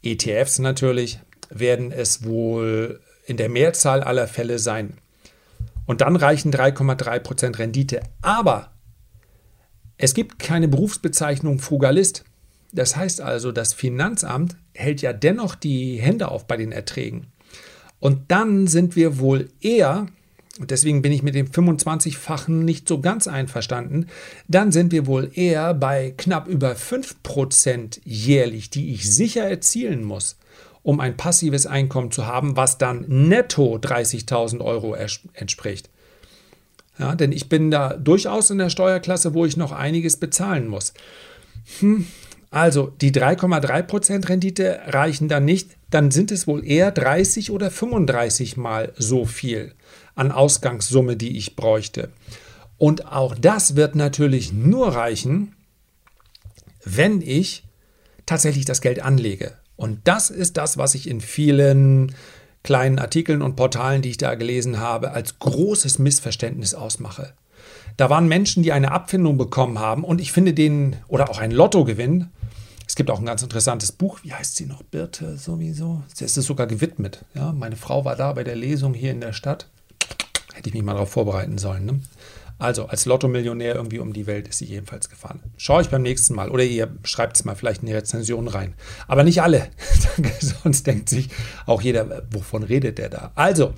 ETFs 0.02 0.58
natürlich, 0.60 1.20
werden 1.52 1.92
es 1.92 2.24
wohl 2.24 3.00
in 3.26 3.36
der 3.36 3.48
Mehrzahl 3.48 4.02
aller 4.02 4.28
Fälle 4.28 4.58
sein. 4.58 4.94
Und 5.86 6.00
dann 6.00 6.16
reichen 6.16 6.52
3,3% 6.52 7.58
Rendite. 7.58 8.02
Aber 8.20 8.72
es 9.96 10.14
gibt 10.14 10.38
keine 10.38 10.68
Berufsbezeichnung 10.68 11.58
Frugalist. 11.58 12.24
Das 12.72 12.96
heißt 12.96 13.20
also, 13.20 13.52
das 13.52 13.72
Finanzamt 13.72 14.56
hält 14.74 15.02
ja 15.02 15.12
dennoch 15.12 15.54
die 15.54 16.00
Hände 16.00 16.28
auf 16.28 16.46
bei 16.46 16.56
den 16.56 16.72
Erträgen. 16.72 17.28
Und 18.00 18.32
dann 18.32 18.66
sind 18.66 18.96
wir 18.96 19.20
wohl 19.20 19.50
eher, 19.60 20.06
und 20.58 20.70
deswegen 20.70 21.02
bin 21.02 21.12
ich 21.12 21.22
mit 21.22 21.34
dem 21.34 21.46
25-fachen 21.46 22.64
nicht 22.64 22.88
so 22.88 23.00
ganz 23.00 23.28
einverstanden, 23.28 24.06
dann 24.48 24.72
sind 24.72 24.90
wir 24.90 25.06
wohl 25.06 25.30
eher 25.34 25.72
bei 25.72 26.12
knapp 26.16 26.48
über 26.48 26.72
5% 26.72 28.00
jährlich, 28.04 28.70
die 28.70 28.92
ich 28.92 29.14
sicher 29.14 29.44
erzielen 29.48 30.02
muss, 30.02 30.36
um 30.82 31.00
ein 31.00 31.16
passives 31.16 31.66
Einkommen 31.66 32.10
zu 32.10 32.26
haben, 32.26 32.56
was 32.56 32.78
dann 32.78 33.04
netto 33.06 33.76
30.000 33.76 34.60
Euro 34.60 34.94
entspricht. 34.94 35.90
Ja, 36.98 37.14
denn 37.14 37.32
ich 37.32 37.48
bin 37.48 37.70
da 37.70 37.94
durchaus 37.94 38.50
in 38.50 38.58
der 38.58 38.70
Steuerklasse, 38.70 39.34
wo 39.34 39.44
ich 39.44 39.56
noch 39.56 39.72
einiges 39.72 40.18
bezahlen 40.18 40.68
muss. 40.68 40.92
Hm, 41.80 42.06
also 42.50 42.92
die 43.00 43.12
3,3% 43.12 44.28
Rendite 44.28 44.80
reichen 44.86 45.28
dann 45.28 45.44
nicht, 45.44 45.70
dann 45.90 46.10
sind 46.10 46.30
es 46.30 46.46
wohl 46.46 46.66
eher 46.66 46.90
30 46.90 47.50
oder 47.50 47.70
35 47.70 48.56
mal 48.56 48.92
so 48.98 49.24
viel 49.24 49.74
an 50.14 50.30
Ausgangssumme, 50.30 51.16
die 51.16 51.38
ich 51.38 51.56
bräuchte. 51.56 52.10
Und 52.76 53.06
auch 53.10 53.34
das 53.34 53.76
wird 53.76 53.94
natürlich 53.94 54.52
nur 54.52 54.88
reichen, 54.88 55.54
wenn 56.84 57.22
ich 57.22 57.64
tatsächlich 58.26 58.64
das 58.64 58.80
Geld 58.80 59.00
anlege. 59.02 59.56
Und 59.82 60.02
das 60.04 60.30
ist 60.30 60.56
das, 60.58 60.78
was 60.78 60.94
ich 60.94 61.08
in 61.08 61.20
vielen 61.20 62.14
kleinen 62.62 63.00
Artikeln 63.00 63.42
und 63.42 63.56
Portalen, 63.56 64.00
die 64.00 64.10
ich 64.10 64.16
da 64.16 64.36
gelesen 64.36 64.78
habe, 64.78 65.10
als 65.10 65.40
großes 65.40 65.98
Missverständnis 65.98 66.74
ausmache. 66.74 67.32
Da 67.96 68.08
waren 68.08 68.28
Menschen, 68.28 68.62
die 68.62 68.70
eine 68.70 68.92
Abfindung 68.92 69.36
bekommen 69.38 69.80
haben 69.80 70.04
und 70.04 70.20
ich 70.20 70.30
finde 70.30 70.54
den, 70.54 70.94
oder 71.08 71.28
auch 71.28 71.38
ein 71.38 71.50
Lottogewinn, 71.50 72.28
es 72.86 72.94
gibt 72.94 73.10
auch 73.10 73.18
ein 73.18 73.26
ganz 73.26 73.42
interessantes 73.42 73.90
Buch, 73.90 74.20
wie 74.22 74.32
heißt 74.32 74.54
sie 74.54 74.66
noch? 74.66 74.84
Birte 74.84 75.36
sowieso. 75.36 76.02
Es 76.12 76.36
ist 76.36 76.46
sogar 76.46 76.68
gewidmet. 76.68 77.24
Ja, 77.34 77.50
meine 77.50 77.76
Frau 77.76 78.04
war 78.04 78.14
da 78.14 78.32
bei 78.32 78.44
der 78.44 78.54
Lesung 78.54 78.94
hier 78.94 79.10
in 79.10 79.20
der 79.20 79.32
Stadt. 79.32 79.68
Hätte 80.54 80.68
ich 80.68 80.74
mich 80.74 80.84
mal 80.84 80.92
darauf 80.92 81.10
vorbereiten 81.10 81.58
sollen. 81.58 81.86
Ne? 81.86 82.00
Also 82.62 82.86
als 82.86 83.06
Lotto-Millionär 83.06 83.74
irgendwie 83.74 83.98
um 83.98 84.12
die 84.12 84.26
Welt 84.28 84.46
ist 84.46 84.58
sie 84.58 84.66
jedenfalls 84.66 85.08
gefahren. 85.08 85.40
Schaue 85.56 85.82
ich 85.82 85.88
beim 85.88 86.02
nächsten 86.02 86.34
Mal. 86.34 86.48
Oder 86.48 86.62
ihr 86.62 86.88
schreibt 87.02 87.36
es 87.36 87.44
mal 87.44 87.56
vielleicht 87.56 87.82
in 87.82 87.88
die 87.88 87.92
Rezension 87.92 88.46
rein. 88.46 88.74
Aber 89.08 89.24
nicht 89.24 89.42
alle. 89.42 89.68
Sonst 90.40 90.86
denkt 90.86 91.08
sich 91.08 91.28
auch 91.66 91.82
jeder, 91.82 92.22
wovon 92.30 92.62
redet 92.62 92.98
der 92.98 93.08
da? 93.08 93.32
Also, 93.34 93.74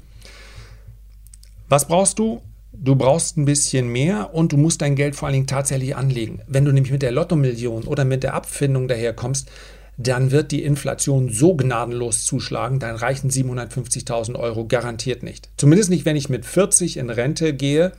was 1.69 1.89
brauchst 1.89 2.19
du? 2.19 2.43
Du 2.73 2.95
brauchst 2.95 3.39
ein 3.39 3.47
bisschen 3.47 3.89
mehr 3.89 4.35
und 4.35 4.53
du 4.53 4.59
musst 4.59 4.83
dein 4.83 4.97
Geld 4.97 5.17
vor 5.17 5.29
allen 5.29 5.35
Dingen 5.35 5.47
tatsächlich 5.47 5.97
anlegen. 5.97 6.41
Wenn 6.47 6.65
du 6.65 6.73
nämlich 6.73 6.93
mit 6.93 7.03
der 7.03 7.13
Lottomillion 7.13 7.85
oder 7.85 8.05
mit 8.05 8.23
der 8.23 8.35
Abfindung 8.35 8.89
daherkommst, 8.89 9.51
dann 9.97 10.31
wird 10.31 10.51
die 10.51 10.65
Inflation 10.65 11.31
so 11.31 11.55
gnadenlos 11.55 12.25
zuschlagen, 12.25 12.81
dann 12.81 12.97
reichen 12.97 13.31
750.000 13.31 14.35
Euro 14.35 14.67
garantiert 14.67 15.23
nicht. 15.23 15.49
Zumindest 15.57 15.89
nicht, 15.89 16.05
wenn 16.05 16.17
ich 16.17 16.29
mit 16.29 16.45
40 16.45 16.97
in 16.97 17.11
Rente 17.11 17.55
gehe, 17.55 17.93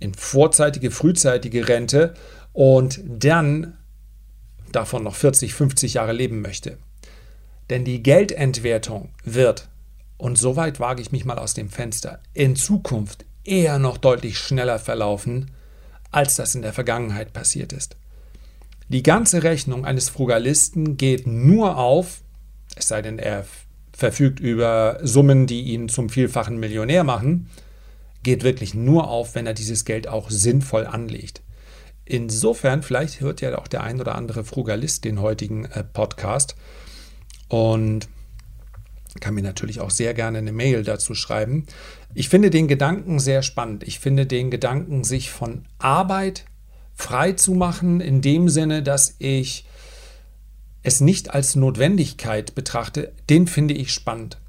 in 0.00 0.14
vorzeitige, 0.14 0.90
frühzeitige 0.90 1.68
Rente 1.68 2.14
und 2.52 3.00
dann 3.06 3.76
davon 4.72 5.04
noch 5.04 5.14
40, 5.14 5.54
50 5.54 5.94
Jahre 5.94 6.12
leben 6.12 6.40
möchte. 6.40 6.78
Denn 7.68 7.84
die 7.84 8.02
Geldentwertung 8.02 9.10
wird, 9.24 9.68
und 10.16 10.36
so 10.36 10.56
weit 10.56 10.80
wage 10.80 11.00
ich 11.02 11.12
mich 11.12 11.24
mal 11.24 11.38
aus 11.38 11.54
dem 11.54 11.70
Fenster, 11.70 12.20
in 12.34 12.56
Zukunft 12.56 13.24
eher 13.44 13.78
noch 13.78 13.96
deutlich 13.96 14.38
schneller 14.38 14.78
verlaufen, 14.78 15.50
als 16.10 16.36
das 16.36 16.54
in 16.54 16.62
der 16.62 16.72
Vergangenheit 16.72 17.32
passiert 17.32 17.72
ist. 17.72 17.96
Die 18.88 19.02
ganze 19.02 19.44
Rechnung 19.44 19.84
eines 19.84 20.08
Frugalisten 20.08 20.96
geht 20.96 21.26
nur 21.26 21.76
auf, 21.76 22.22
es 22.74 22.88
sei 22.88 23.02
denn, 23.02 23.18
er 23.18 23.44
verfügt 23.92 24.40
über 24.40 24.98
Summen, 25.02 25.46
die 25.46 25.62
ihn 25.62 25.88
zum 25.88 26.08
vielfachen 26.08 26.58
Millionär 26.58 27.04
machen, 27.04 27.48
geht 28.22 28.42
wirklich 28.42 28.74
nur 28.74 29.08
auf, 29.08 29.34
wenn 29.34 29.46
er 29.46 29.54
dieses 29.54 29.84
Geld 29.84 30.08
auch 30.08 30.30
sinnvoll 30.30 30.86
anlegt. 30.86 31.42
Insofern, 32.04 32.82
vielleicht 32.82 33.20
hört 33.20 33.40
ja 33.40 33.56
auch 33.58 33.68
der 33.68 33.82
ein 33.84 34.00
oder 34.00 34.16
andere 34.16 34.44
Frugalist 34.44 35.04
den 35.04 35.20
heutigen 35.20 35.66
äh, 35.66 35.84
Podcast 35.84 36.56
und 37.48 38.08
kann 39.20 39.34
mir 39.34 39.42
natürlich 39.42 39.80
auch 39.80 39.90
sehr 39.90 40.14
gerne 40.14 40.38
eine 40.38 40.52
Mail 40.52 40.84
dazu 40.84 41.14
schreiben. 41.14 41.66
Ich 42.14 42.28
finde 42.28 42.50
den 42.50 42.68
Gedanken 42.68 43.18
sehr 43.18 43.42
spannend. 43.42 43.82
Ich 43.82 43.98
finde 43.98 44.26
den 44.26 44.50
Gedanken, 44.50 45.04
sich 45.04 45.30
von 45.30 45.64
Arbeit 45.78 46.44
frei 46.94 47.32
zu 47.32 47.54
machen, 47.54 48.00
in 48.00 48.20
dem 48.20 48.48
Sinne, 48.48 48.82
dass 48.82 49.16
ich 49.18 49.64
es 50.82 51.00
nicht 51.00 51.32
als 51.32 51.56
Notwendigkeit 51.56 52.54
betrachte, 52.54 53.12
den 53.28 53.46
finde 53.46 53.74
ich 53.74 53.92
spannend. 53.92 54.39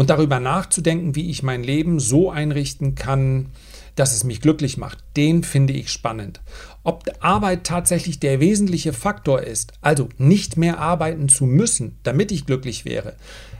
Und 0.00 0.08
darüber 0.08 0.40
nachzudenken, 0.40 1.14
wie 1.14 1.28
ich 1.28 1.42
mein 1.42 1.62
Leben 1.62 2.00
so 2.00 2.30
einrichten 2.30 2.94
kann, 2.94 3.50
dass 3.96 4.14
es 4.14 4.24
mich 4.24 4.40
glücklich 4.40 4.78
macht, 4.78 4.96
den 5.14 5.44
finde 5.44 5.74
ich 5.74 5.92
spannend. 5.92 6.40
Ob 6.84 7.04
Arbeit 7.20 7.64
tatsächlich 7.64 8.18
der 8.18 8.40
wesentliche 8.40 8.94
Faktor 8.94 9.42
ist, 9.42 9.74
also 9.82 10.08
nicht 10.16 10.56
mehr 10.56 10.78
arbeiten 10.78 11.28
zu 11.28 11.44
müssen, 11.44 11.98
damit 12.02 12.32
ich 12.32 12.46
glücklich 12.46 12.86
wäre, 12.86 13.14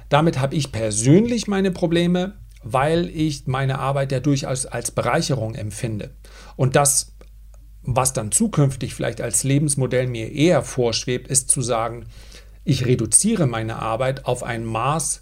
damit 0.08 0.40
habe 0.40 0.54
ich 0.54 0.72
persönlich 0.72 1.46
meine 1.46 1.72
Probleme, 1.72 2.38
weil 2.62 3.10
ich 3.10 3.46
meine 3.46 3.78
Arbeit 3.78 4.10
ja 4.10 4.20
durchaus 4.20 4.64
als 4.64 4.92
Bereicherung 4.92 5.54
empfinde. 5.54 6.08
Und 6.56 6.74
das, 6.74 7.12
was 7.82 8.14
dann 8.14 8.32
zukünftig 8.32 8.94
vielleicht 8.94 9.20
als 9.20 9.44
Lebensmodell 9.44 10.06
mir 10.06 10.32
eher 10.32 10.62
vorschwebt, 10.62 11.28
ist 11.28 11.50
zu 11.50 11.60
sagen, 11.60 12.06
ich 12.64 12.86
reduziere 12.86 13.46
meine 13.46 13.76
Arbeit 13.76 14.24
auf 14.24 14.42
ein 14.42 14.64
Maß, 14.64 15.20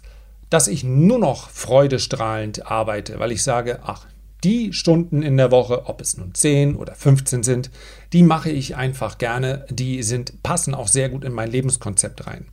dass 0.49 0.67
ich 0.67 0.83
nur 0.83 1.19
noch 1.19 1.49
freudestrahlend 1.49 2.69
arbeite, 2.69 3.19
weil 3.19 3.31
ich 3.31 3.43
sage, 3.43 3.79
ach, 3.83 4.07
die 4.43 4.71
Stunden 4.71 5.21
in 5.21 5.37
der 5.37 5.51
Woche, 5.51 5.87
ob 5.87 6.01
es 6.01 6.17
nun 6.17 6.33
10 6.33 6.75
oder 6.75 6.95
15 6.95 7.43
sind, 7.43 7.71
die 8.13 8.23
mache 8.23 8.49
ich 8.49 8.75
einfach 8.75 9.17
gerne, 9.17 9.65
die 9.69 10.01
sind 10.01 10.41
passen 10.43 10.73
auch 10.73 10.87
sehr 10.87 11.09
gut 11.09 11.25
in 11.25 11.33
mein 11.33 11.51
Lebenskonzept 11.51 12.25
rein. 12.25 12.45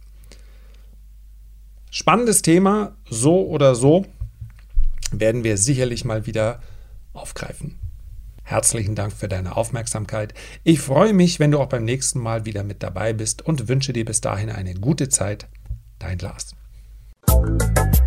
Spannendes 1.90 2.42
Thema, 2.42 2.96
so 3.08 3.46
oder 3.46 3.74
so 3.74 4.04
werden 5.12 5.44
wir 5.44 5.56
sicherlich 5.56 6.04
mal 6.04 6.26
wieder 6.26 6.60
aufgreifen. 7.12 7.78
Herzlichen 8.42 8.94
Dank 8.94 9.12
für 9.12 9.28
deine 9.28 9.56
Aufmerksamkeit. 9.56 10.34
Ich 10.62 10.80
freue 10.80 11.12
mich, 11.12 11.40
wenn 11.40 11.52
du 11.52 11.58
auch 11.58 11.68
beim 11.68 11.84
nächsten 11.84 12.20
Mal 12.20 12.44
wieder 12.44 12.64
mit 12.64 12.82
dabei 12.82 13.12
bist 13.12 13.42
und 13.42 13.68
wünsche 13.68 13.92
dir 13.92 14.04
bis 14.04 14.20
dahin 14.20 14.50
eine 14.50 14.74
gute 14.74 15.08
Zeit. 15.08 15.46
Dein 15.98 16.18
Lars. 16.18 16.55
Thank 17.28 17.96
you. 18.00 18.05